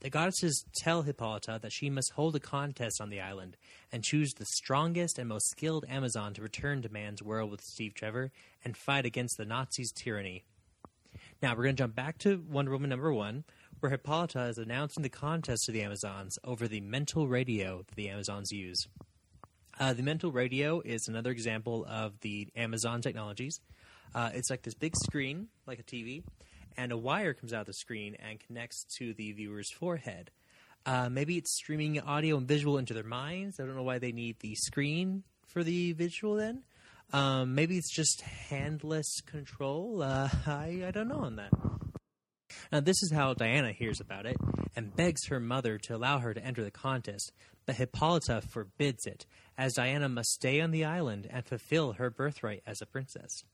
The 0.00 0.10
goddesses 0.10 0.64
tell 0.76 1.02
Hippolyta 1.02 1.58
that 1.60 1.72
she 1.72 1.90
must 1.90 2.12
hold 2.12 2.36
a 2.36 2.40
contest 2.40 3.00
on 3.00 3.10
the 3.10 3.20
island 3.20 3.56
and 3.90 4.04
choose 4.04 4.32
the 4.32 4.44
strongest 4.44 5.18
and 5.18 5.28
most 5.28 5.50
skilled 5.50 5.84
Amazon 5.88 6.34
to 6.34 6.42
return 6.42 6.82
to 6.82 6.88
man's 6.88 7.22
world 7.22 7.50
with 7.50 7.62
Steve 7.62 7.94
Trevor 7.94 8.30
and 8.64 8.76
fight 8.76 9.04
against 9.04 9.36
the 9.36 9.44
Nazis' 9.44 9.92
tyranny. 9.92 10.44
Now 11.40 11.54
we're 11.54 11.62
going 11.62 11.76
to 11.76 11.82
jump 11.82 11.94
back 11.94 12.18
to 12.18 12.42
Wonder 12.50 12.72
Woman 12.72 12.90
number 12.90 13.12
one, 13.12 13.44
where 13.78 13.90
Hippolyta 13.90 14.46
is 14.48 14.58
announcing 14.58 15.04
the 15.04 15.08
contest 15.08 15.66
to 15.66 15.72
the 15.72 15.82
Amazons 15.82 16.36
over 16.42 16.66
the 16.66 16.80
mental 16.80 17.28
radio 17.28 17.84
that 17.86 17.94
the 17.94 18.08
Amazons 18.08 18.50
use. 18.50 18.88
Uh, 19.78 19.92
the 19.92 20.02
mental 20.02 20.32
radio 20.32 20.80
is 20.80 21.06
another 21.06 21.30
example 21.30 21.86
of 21.88 22.18
the 22.22 22.48
Amazon 22.56 23.02
technologies. 23.02 23.60
Uh, 24.16 24.30
it's 24.34 24.50
like 24.50 24.62
this 24.62 24.74
big 24.74 24.96
screen, 24.96 25.46
like 25.64 25.78
a 25.78 25.84
TV, 25.84 26.24
and 26.76 26.90
a 26.90 26.96
wire 26.96 27.34
comes 27.34 27.52
out 27.52 27.60
of 27.60 27.66
the 27.66 27.72
screen 27.72 28.16
and 28.16 28.40
connects 28.40 28.84
to 28.96 29.14
the 29.14 29.30
viewer's 29.30 29.70
forehead. 29.70 30.32
Uh, 30.84 31.08
maybe 31.08 31.36
it's 31.36 31.54
streaming 31.54 32.00
audio 32.00 32.36
and 32.36 32.48
visual 32.48 32.78
into 32.78 32.94
their 32.94 33.04
minds. 33.04 33.60
I 33.60 33.64
don't 33.64 33.76
know 33.76 33.84
why 33.84 34.00
they 34.00 34.10
need 34.10 34.40
the 34.40 34.56
screen 34.56 35.22
for 35.46 35.62
the 35.62 35.92
visual 35.92 36.34
then. 36.34 36.64
Um, 37.12 37.54
maybe 37.54 37.78
it's 37.78 37.94
just 37.94 38.20
handless 38.20 39.20
control. 39.22 40.02
Uh, 40.02 40.28
I, 40.46 40.84
I 40.86 40.90
don't 40.90 41.08
know 41.08 41.20
on 41.20 41.36
that. 41.36 41.52
Now, 42.70 42.80
this 42.80 43.02
is 43.02 43.12
how 43.12 43.34
Diana 43.34 43.72
hears 43.72 44.00
about 44.00 44.26
it 44.26 44.36
and 44.76 44.94
begs 44.94 45.26
her 45.28 45.40
mother 45.40 45.78
to 45.78 45.96
allow 45.96 46.18
her 46.18 46.34
to 46.34 46.44
enter 46.44 46.62
the 46.62 46.70
contest, 46.70 47.32
but 47.66 47.76
Hippolyta 47.76 48.42
forbids 48.42 49.06
it, 49.06 49.26
as 49.56 49.74
Diana 49.74 50.08
must 50.08 50.30
stay 50.30 50.60
on 50.60 50.70
the 50.70 50.84
island 50.84 51.26
and 51.30 51.44
fulfill 51.44 51.94
her 51.94 52.10
birthright 52.10 52.62
as 52.66 52.80
a 52.80 52.86
princess. 52.86 53.44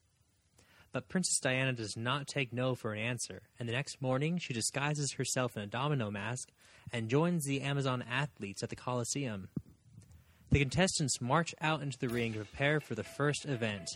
But 0.92 1.08
Princess 1.08 1.40
Diana 1.40 1.72
does 1.72 1.96
not 1.96 2.28
take 2.28 2.52
no 2.52 2.76
for 2.76 2.92
an 2.92 3.00
answer, 3.00 3.42
and 3.58 3.68
the 3.68 3.72
next 3.72 4.00
morning 4.00 4.38
she 4.38 4.52
disguises 4.52 5.12
herself 5.12 5.56
in 5.56 5.62
a 5.62 5.66
domino 5.66 6.10
mask 6.10 6.50
and 6.92 7.08
joins 7.08 7.44
the 7.44 7.62
Amazon 7.62 8.04
athletes 8.08 8.62
at 8.62 8.68
the 8.68 8.76
Colosseum. 8.76 9.48
The 10.50 10.58
contestants 10.60 11.20
march 11.20 11.54
out 11.60 11.82
into 11.82 11.98
the 11.98 12.08
ring 12.08 12.32
to 12.34 12.40
prepare 12.40 12.80
for 12.80 12.94
the 12.94 13.02
first 13.02 13.44
event 13.46 13.88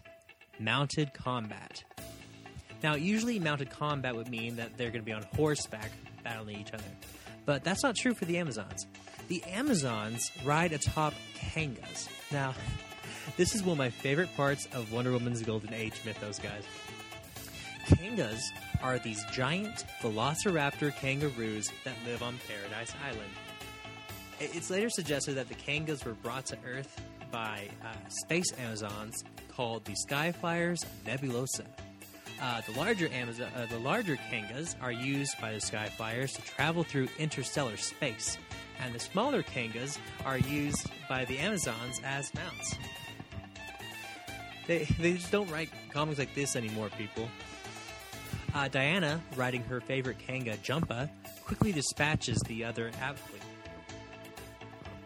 mounted 0.59 1.15
combat. 1.15 1.85
Now, 2.83 2.95
usually 2.95 3.39
mounted 3.39 3.71
combat 3.71 4.15
would 4.15 4.29
mean 4.29 4.57
that 4.57 4.77
they're 4.77 4.91
going 4.91 5.03
to 5.03 5.07
be 5.07 5.13
on 5.13 5.25
horseback 5.35 5.91
battling 6.23 6.59
each 6.59 6.73
other, 6.73 6.85
but 7.45 7.65
that's 7.65 7.83
not 7.83 7.97
true 7.97 8.15
for 8.15 8.25
the 8.25 8.39
Amazons. 8.39 8.87
The 9.29 9.43
Amazons 9.45 10.31
ride 10.45 10.73
atop 10.73 11.15
kangas. 11.37 12.09
Now, 12.33 12.55
this 13.37 13.55
is 13.55 13.63
one 13.63 13.73
of 13.73 13.79
my 13.79 13.91
favorite 13.91 14.35
parts 14.37 14.67
of 14.73 14.93
Wonder 14.93 15.13
Woman's 15.13 15.43
Golden 15.43 15.75
Age 15.75 16.01
mythos, 16.05 16.39
guys. 16.39 16.65
Kangas 17.87 18.43
are 18.83 18.99
these 18.99 19.25
giant 19.33 19.85
velociraptor 20.03 20.95
kangaroos 20.97 21.71
that 21.85 21.95
live 22.07 22.23
on 22.23 22.39
Paradise 22.47 22.93
Island. 23.05 23.31
It's 24.41 24.71
later 24.71 24.89
suggested 24.89 25.35
that 25.35 25.49
the 25.49 25.55
Kangas 25.57 26.05
were 26.05 26.15
brought 26.15 26.47
to 26.47 26.59
Earth 26.65 27.01
by 27.33 27.69
uh, 27.83 27.89
space 28.09 28.47
Amazons 28.59 29.25
called 29.49 29.85
the 29.85 29.97
Skyflyers 30.09 30.85
Nebulosa. 31.05 31.67
Uh, 32.41 32.61
the 32.61 32.79
larger 32.79 33.09
Amazon, 33.13 33.49
uh, 33.57 33.67
the 33.67 33.79
larger 33.81 34.17
Kangas 34.31 34.77
are 34.81 34.93
used 34.93 35.35
by 35.41 35.53
the 35.53 35.59
Skyflyers 35.59 36.37
to 36.37 36.43
travel 36.43 36.85
through 36.85 37.09
interstellar 37.19 37.77
space, 37.77 38.39
and 38.81 38.95
the 38.95 39.01
smaller 39.01 39.43
Kangas 39.43 39.99
are 40.25 40.39
used 40.39 40.89
by 41.09 41.25
the 41.25 41.39
Amazons 41.39 42.01
as 42.05 42.33
mounts. 42.35 42.77
They, 44.69 44.85
they 45.01 45.15
just 45.15 45.33
don't 45.33 45.51
write 45.51 45.71
comics 45.93 46.21
like 46.21 46.35
this 46.37 46.55
anymore, 46.55 46.91
people. 46.97 47.29
Uh, 48.55 48.69
Diana, 48.69 49.21
riding 49.35 49.65
her 49.65 49.81
favorite 49.81 50.19
Kanga, 50.19 50.57
Jumpa, 50.59 51.11
quickly 51.45 51.73
dispatches 51.73 52.39
the 52.47 52.65
other. 52.65 52.93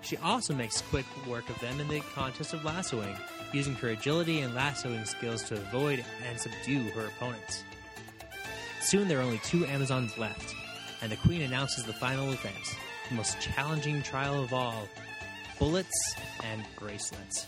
She 0.02 0.16
also 0.18 0.52
makes 0.54 0.82
quick 0.82 1.06
work 1.26 1.48
of 1.48 1.58
them 1.60 1.80
in 1.80 1.88
the 1.88 2.00
contest 2.14 2.52
of 2.52 2.64
lassoing, 2.64 3.16
using 3.52 3.74
her 3.76 3.88
agility 3.88 4.40
and 4.40 4.54
lassoing 4.54 5.04
skills 5.04 5.42
to 5.44 5.54
avoid 5.54 6.04
and 6.28 6.38
subdue 6.38 6.90
her 6.90 7.06
opponents. 7.06 7.64
Soon 8.80 9.08
there 9.08 9.20
are 9.20 9.22
only 9.22 9.38
two 9.38 9.64
Amazons 9.66 10.18
left, 10.18 10.54
and 11.00 11.10
the 11.10 11.16
Queen 11.16 11.42
announces 11.42 11.84
the 11.84 11.92
final 11.92 12.32
event, 12.32 12.76
the 13.08 13.14
most 13.14 13.40
challenging 13.40 14.02
trial 14.02 14.42
of 14.42 14.52
all 14.52 14.88
bullets 15.58 16.16
and 16.42 16.64
bracelets. 16.78 17.46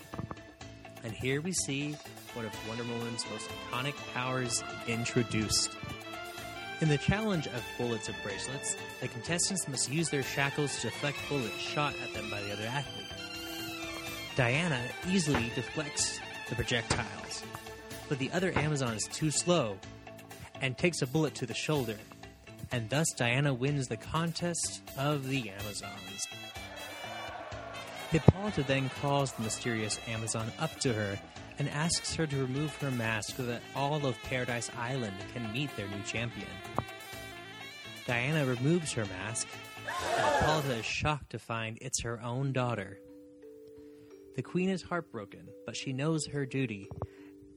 And 1.02 1.12
here 1.12 1.40
we 1.40 1.52
see 1.52 1.96
one 2.34 2.46
of 2.46 2.68
Wonder 2.68 2.84
Woman's 2.84 3.24
most 3.30 3.50
iconic 3.70 3.94
powers 4.14 4.62
introduced. 4.86 5.76
In 6.84 6.90
the 6.90 6.98
challenge 6.98 7.46
of 7.46 7.64
bullets 7.78 8.10
or 8.10 8.14
bracelets, 8.22 8.76
the 9.00 9.08
contestants 9.08 9.66
must 9.66 9.90
use 9.90 10.10
their 10.10 10.22
shackles 10.22 10.82
to 10.82 10.90
deflect 10.90 11.16
bullets 11.30 11.56
shot 11.56 11.94
at 12.02 12.12
them 12.12 12.28
by 12.28 12.42
the 12.42 12.52
other 12.52 12.66
athlete. 12.66 13.06
Diana 14.36 14.78
easily 15.08 15.50
deflects 15.54 16.20
the 16.50 16.54
projectiles, 16.54 17.42
but 18.10 18.18
the 18.18 18.30
other 18.32 18.52
Amazon 18.58 18.92
is 18.92 19.04
too 19.04 19.30
slow 19.30 19.78
and 20.60 20.76
takes 20.76 21.00
a 21.00 21.06
bullet 21.06 21.34
to 21.36 21.46
the 21.46 21.54
shoulder, 21.54 21.96
and 22.70 22.90
thus 22.90 23.06
Diana 23.16 23.54
wins 23.54 23.88
the 23.88 23.96
contest 23.96 24.82
of 24.98 25.26
the 25.26 25.48
Amazons. 25.48 26.28
Hippolyta 28.10 28.62
then 28.62 28.90
calls 29.00 29.32
the 29.32 29.42
mysterious 29.42 29.98
Amazon 30.06 30.52
up 30.60 30.78
to 30.80 30.92
her 30.92 31.18
and 31.58 31.68
asks 31.68 32.14
her 32.14 32.26
to 32.26 32.36
remove 32.36 32.74
her 32.76 32.90
mask 32.90 33.36
so 33.36 33.44
that 33.44 33.62
all 33.74 34.04
of 34.06 34.20
Paradise 34.24 34.70
Island 34.76 35.16
can 35.32 35.52
meet 35.52 35.74
their 35.76 35.88
new 35.88 36.02
champion. 36.06 36.48
Diana 38.06 38.44
removes 38.44 38.92
her 38.92 39.06
mask, 39.06 39.48
and 39.86 40.34
Hippolyta 40.36 40.78
is 40.78 40.84
shocked 40.84 41.30
to 41.30 41.38
find 41.38 41.78
it's 41.80 42.02
her 42.02 42.20
own 42.22 42.52
daughter. 42.52 42.98
The 44.36 44.42
queen 44.42 44.68
is 44.68 44.82
heartbroken, 44.82 45.48
but 45.64 45.76
she 45.76 45.92
knows 45.92 46.26
her 46.26 46.44
duty 46.44 46.88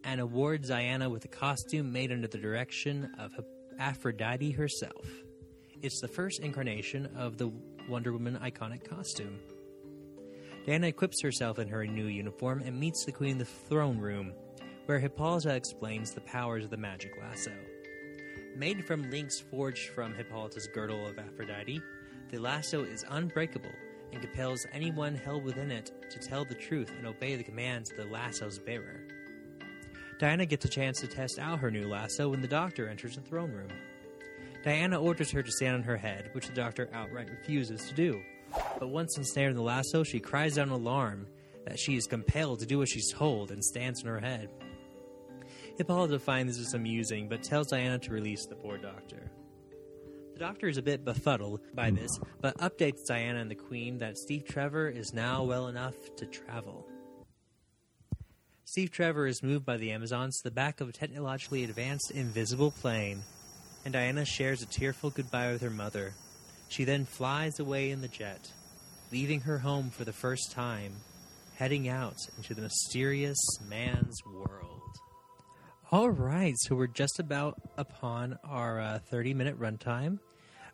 and 0.03 0.21
awards 0.21 0.69
Diana 0.69 1.09
with 1.09 1.25
a 1.25 1.27
costume 1.27 1.91
made 1.91 2.11
under 2.11 2.27
the 2.27 2.37
direction 2.37 3.11
of 3.19 3.33
Aphrodite 3.77 4.51
herself. 4.51 5.05
It's 5.81 5.99
the 5.99 6.07
first 6.07 6.39
incarnation 6.39 7.09
of 7.17 7.37
the 7.37 7.51
Wonder 7.89 8.13
Woman 8.13 8.39
iconic 8.41 8.87
costume. 8.89 9.37
Diana 10.67 10.87
equips 10.87 11.21
herself 11.21 11.59
in 11.59 11.69
her 11.69 11.87
new 11.87 12.07
uniform 12.07 12.61
and 12.65 12.77
meets 12.77 13.05
the 13.05 13.11
Queen 13.13 13.31
in 13.31 13.37
the 13.37 13.45
throne 13.45 13.97
room, 13.97 14.33
where 14.85 14.99
Hippolyta 14.99 15.55
explains 15.55 16.11
the 16.11 16.19
powers 16.19 16.65
of 16.65 16.71
the 16.71 16.75
magic 16.75 17.13
lasso. 17.21 17.53
Made 18.53 18.85
from 18.85 19.09
links 19.09 19.39
forged 19.39 19.87
from 19.91 20.13
Hippolyta's 20.13 20.67
girdle 20.67 21.07
of 21.07 21.19
Aphrodite, 21.19 21.81
the 22.31 22.37
lasso 22.37 22.83
is 22.83 23.05
unbreakable 23.07 23.71
and 24.11 24.21
compels 24.21 24.67
anyone 24.73 25.15
held 25.15 25.45
within 25.45 25.71
it 25.71 25.89
to 26.09 26.19
tell 26.19 26.43
the 26.43 26.53
truth 26.53 26.91
and 26.97 27.07
obey 27.07 27.37
the 27.37 27.43
commands 27.45 27.89
of 27.91 27.97
the 27.97 28.05
lasso's 28.05 28.59
bearer. 28.59 28.99
Diana 30.19 30.45
gets 30.45 30.65
a 30.65 30.69
chance 30.69 30.99
to 30.99 31.07
test 31.07 31.39
out 31.39 31.59
her 31.59 31.71
new 31.71 31.87
lasso 31.87 32.27
when 32.27 32.41
the 32.41 32.47
doctor 32.47 32.89
enters 32.89 33.15
the 33.15 33.21
throne 33.21 33.53
room. 33.53 33.71
Diana 34.65 34.99
orders 34.99 35.31
her 35.31 35.43
to 35.43 35.51
stand 35.51 35.75
on 35.75 35.83
her 35.83 35.95
head, 35.95 36.29
which 36.33 36.47
the 36.47 36.53
doctor 36.53 36.89
outright 36.91 37.29
refuses 37.29 37.87
to 37.87 37.93
do. 37.93 38.21
But 38.79 38.89
once 38.89 39.17
ensnared 39.17 39.51
in 39.51 39.57
the 39.57 39.63
lasso, 39.63 40.03
she 40.03 40.19
cries 40.19 40.57
out 40.57 40.67
in 40.67 40.73
alarm 40.73 41.27
that 41.65 41.79
she 41.79 41.95
is 41.95 42.07
compelled 42.07 42.59
to 42.59 42.65
do 42.65 42.81
as 42.81 42.89
she's 42.89 43.11
told 43.11 43.51
and 43.51 43.63
stands 43.63 44.03
on 44.03 44.09
her 44.09 44.19
head. 44.19 44.49
Hippolyta 45.77 46.19
finds 46.19 46.57
this 46.57 46.73
amusing, 46.73 47.27
but 47.27 47.43
tells 47.43 47.67
Diana 47.67 47.99
to 47.99 48.11
release 48.11 48.45
the 48.45 48.55
poor 48.55 48.77
doctor. 48.77 49.31
The 50.33 50.39
doctor 50.39 50.67
is 50.67 50.77
a 50.77 50.83
bit 50.83 51.03
befuddled 51.03 51.61
by 51.73 51.91
this, 51.91 52.11
but 52.41 52.57
updates 52.57 53.05
Diana 53.07 53.39
and 53.39 53.49
the 53.49 53.55
Queen 53.55 53.97
that 53.97 54.17
Steve 54.17 54.45
Trevor 54.45 54.87
is 54.87 55.13
now 55.13 55.43
well 55.43 55.67
enough 55.67 55.95
to 56.17 56.25
travel. 56.25 56.87
Steve 58.63 58.91
Trevor 58.91 59.27
is 59.27 59.41
moved 59.41 59.65
by 59.65 59.77
the 59.77 59.91
Amazons 59.91 60.37
to 60.37 60.43
the 60.43 60.51
back 60.51 60.81
of 60.81 60.89
a 60.89 60.91
technologically 60.91 61.63
advanced 61.63 62.11
invisible 62.11 62.71
plane, 62.71 63.21
and 63.83 63.93
Diana 63.93 64.25
shares 64.25 64.61
a 64.61 64.67
tearful 64.67 65.09
goodbye 65.09 65.51
with 65.51 65.61
her 65.61 65.69
mother. 65.69 66.13
She 66.67 66.83
then 66.83 67.05
flies 67.05 67.59
away 67.59 67.91
in 67.91 68.01
the 68.01 68.07
jet, 68.07 68.51
leaving 69.11 69.41
her 69.41 69.59
home 69.59 69.89
for 69.89 70.03
the 70.03 70.13
first 70.13 70.51
time, 70.51 70.93
heading 71.55 71.87
out 71.87 72.17
into 72.37 72.53
the 72.53 72.61
mysterious 72.61 73.37
man's 73.67 74.17
world. 74.25 74.81
All 75.89 76.09
right, 76.09 76.53
so 76.57 76.75
we're 76.75 76.87
just 76.87 77.19
about 77.19 77.55
upon 77.77 78.37
our 78.43 78.79
uh, 78.79 78.99
30 79.09 79.33
minute 79.33 79.59
runtime. 79.59 80.19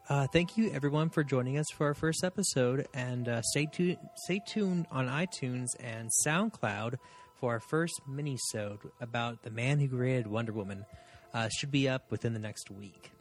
Uh, 0.10 0.28
thank 0.28 0.58
you 0.58 0.70
everyone 0.72 1.10
for 1.10 1.24
joining 1.24 1.58
us 1.58 1.68
for 1.78 1.86
our 1.86 1.94
first 1.94 2.24
episode, 2.26 2.88
and 2.94 3.30
uh, 3.30 3.42
stay 3.44 3.66
tuned. 3.72 3.98
Stay 4.26 4.42
tuned 4.46 4.86
on 4.92 5.08
iTunes 5.08 5.68
and 5.80 6.10
SoundCloud 6.26 6.96
for 7.40 7.52
our 7.52 7.62
first 7.62 8.02
mini-sode 8.08 8.80
about 9.00 9.44
the 9.44 9.50
man 9.50 9.80
who 9.80 9.88
created 9.88 10.28
Wonder 10.28 10.52
Woman. 10.52 10.86
Uh, 11.34 11.48
should 11.50 11.72
be 11.72 11.88
up 11.88 12.12
within 12.12 12.34
the 12.34 12.40
next 12.40 12.70
week. 12.70 13.13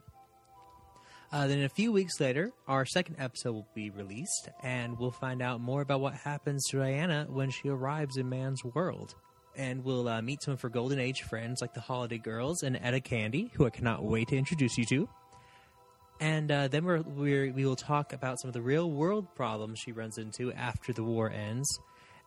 Uh, 1.33 1.47
then 1.47 1.63
a 1.63 1.69
few 1.69 1.91
weeks 1.91 2.21
later, 2.21 2.51
our 2.67 2.85
second 2.85 3.15
episode 3.19 3.51
will 3.51 3.67
be 3.73 3.89
released, 3.89 4.47
and 4.61 4.97
we'll 4.97 5.11
find 5.11 5.41
out 5.41 5.59
more 5.59 5.81
about 5.81 5.99
what 5.99 6.13
happens 6.13 6.63
to 6.69 6.77
Diana 6.77 7.25
when 7.27 7.49
she 7.49 7.67
arrives 7.67 8.15
in 8.15 8.29
Man's 8.29 8.63
world 8.63 9.15
and 9.55 9.83
we'll 9.83 10.07
uh, 10.07 10.21
meet 10.21 10.41
some 10.41 10.53
of 10.53 10.61
her 10.61 10.69
Golden 10.69 10.99
Age 10.99 11.21
friends 11.23 11.61
like 11.61 11.73
the 11.73 11.81
Holiday 11.81 12.17
Girls 12.17 12.63
and 12.63 12.77
Etta 12.81 12.99
Candy, 12.99 13.51
who 13.53 13.65
I 13.65 13.69
cannot 13.69 14.03
wait 14.03 14.29
to 14.29 14.37
introduce 14.37 14.77
you 14.77 14.85
to. 14.85 15.09
And 16.19 16.51
uh, 16.51 16.67
then 16.67 16.85
we're, 16.85 17.01
we're, 17.01 17.51
we 17.51 17.65
will 17.65 17.75
talk 17.75 18.13
about 18.13 18.39
some 18.39 18.47
of 18.47 18.53
the 18.53 18.61
real 18.61 18.89
world 18.89 19.27
problems 19.35 19.79
she 19.79 19.91
runs 19.91 20.17
into 20.17 20.53
after 20.53 20.93
the 20.93 21.03
war 21.03 21.29
ends, 21.29 21.79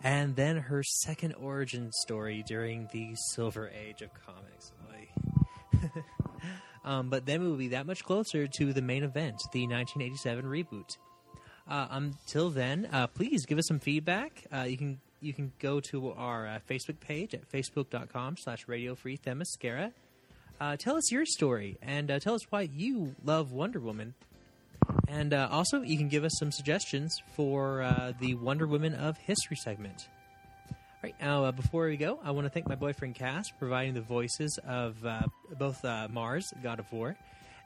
and 0.02 0.36
then 0.36 0.56
her 0.56 0.82
second 0.82 1.34
origin 1.34 1.90
story 1.92 2.44
during 2.46 2.88
the 2.92 3.14
Silver 3.32 3.70
Age 3.70 4.02
of 4.02 4.10
comics. 4.14 4.72
um, 6.86 7.10
but 7.10 7.26
then 7.26 7.42
we 7.42 7.48
will 7.48 7.56
be 7.56 7.68
that 7.68 7.84
much 7.84 8.04
closer 8.04 8.46
to 8.46 8.72
the 8.72 8.80
main 8.80 9.02
event, 9.02 9.42
the 9.52 9.66
1987 9.66 10.44
reboot. 10.44 10.96
Uh, 11.68 11.88
until 11.90 12.48
then, 12.48 12.88
uh, 12.92 13.08
please 13.08 13.44
give 13.44 13.58
us 13.58 13.66
some 13.66 13.80
feedback. 13.80 14.44
Uh, 14.52 14.62
you 14.62 14.76
can 14.78 15.00
you 15.20 15.32
can 15.32 15.52
go 15.58 15.80
to 15.80 16.12
our 16.12 16.46
uh, 16.46 16.58
Facebook 16.70 17.00
page 17.00 17.34
at 17.34 17.50
facebook.com 17.50 18.36
slash 18.36 18.68
radio 18.68 18.94
free 18.94 19.18
themyscira. 19.18 19.92
Uh, 20.60 20.76
tell 20.76 20.96
us 20.96 21.10
your 21.10 21.26
story 21.26 21.76
and 21.82 22.10
uh, 22.10 22.20
tell 22.20 22.34
us 22.34 22.42
why 22.50 22.62
you 22.62 23.16
love 23.24 23.50
Wonder 23.50 23.80
Woman. 23.80 24.14
And 25.08 25.34
also, 25.34 25.82
you 25.82 25.96
can 25.96 26.08
give 26.08 26.22
us 26.22 26.32
some 26.38 26.52
suggestions 26.52 27.16
for 27.34 28.14
the 28.20 28.34
Wonder 28.34 28.66
Woman 28.66 28.94
of 28.94 29.16
History 29.18 29.56
segment. 29.56 30.08
Now, 31.20 31.44
uh, 31.44 31.52
before 31.52 31.86
we 31.86 31.96
go, 31.96 32.18
I 32.24 32.30
want 32.32 32.46
to 32.46 32.50
thank 32.50 32.68
my 32.68 32.74
boyfriend 32.74 33.14
Cass 33.14 33.48
for 33.48 33.56
providing 33.56 33.94
the 33.94 34.00
voices 34.00 34.58
of 34.66 35.04
uh, 35.04 35.22
both 35.58 35.84
uh, 35.84 36.08
Mars, 36.10 36.52
God 36.62 36.78
of 36.78 36.90
War, 36.92 37.16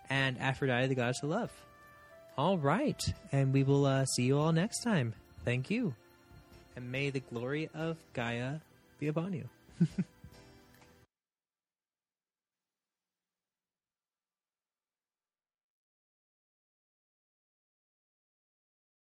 and 0.09 0.39
Aphrodite, 0.39 0.89
the 0.89 0.95
goddess 0.95 1.23
of 1.23 1.31
love. 1.31 1.51
All 2.37 2.59
right, 2.59 3.03
and 3.33 3.53
we 3.53 3.63
will 3.63 3.87
uh, 3.87 4.05
see 4.05 4.25
you 4.25 4.39
all 4.39 4.53
next 4.53 4.83
time. 4.83 5.15
Thank 5.45 5.71
you 5.71 5.95
and 6.77 6.91
may 6.91 7.11
the 7.11 7.21
glory 7.21 7.69
of 7.75 7.97
Gaia 8.15 8.57
be 8.99 9.09
upon 9.09 9.33
you. 9.33 9.49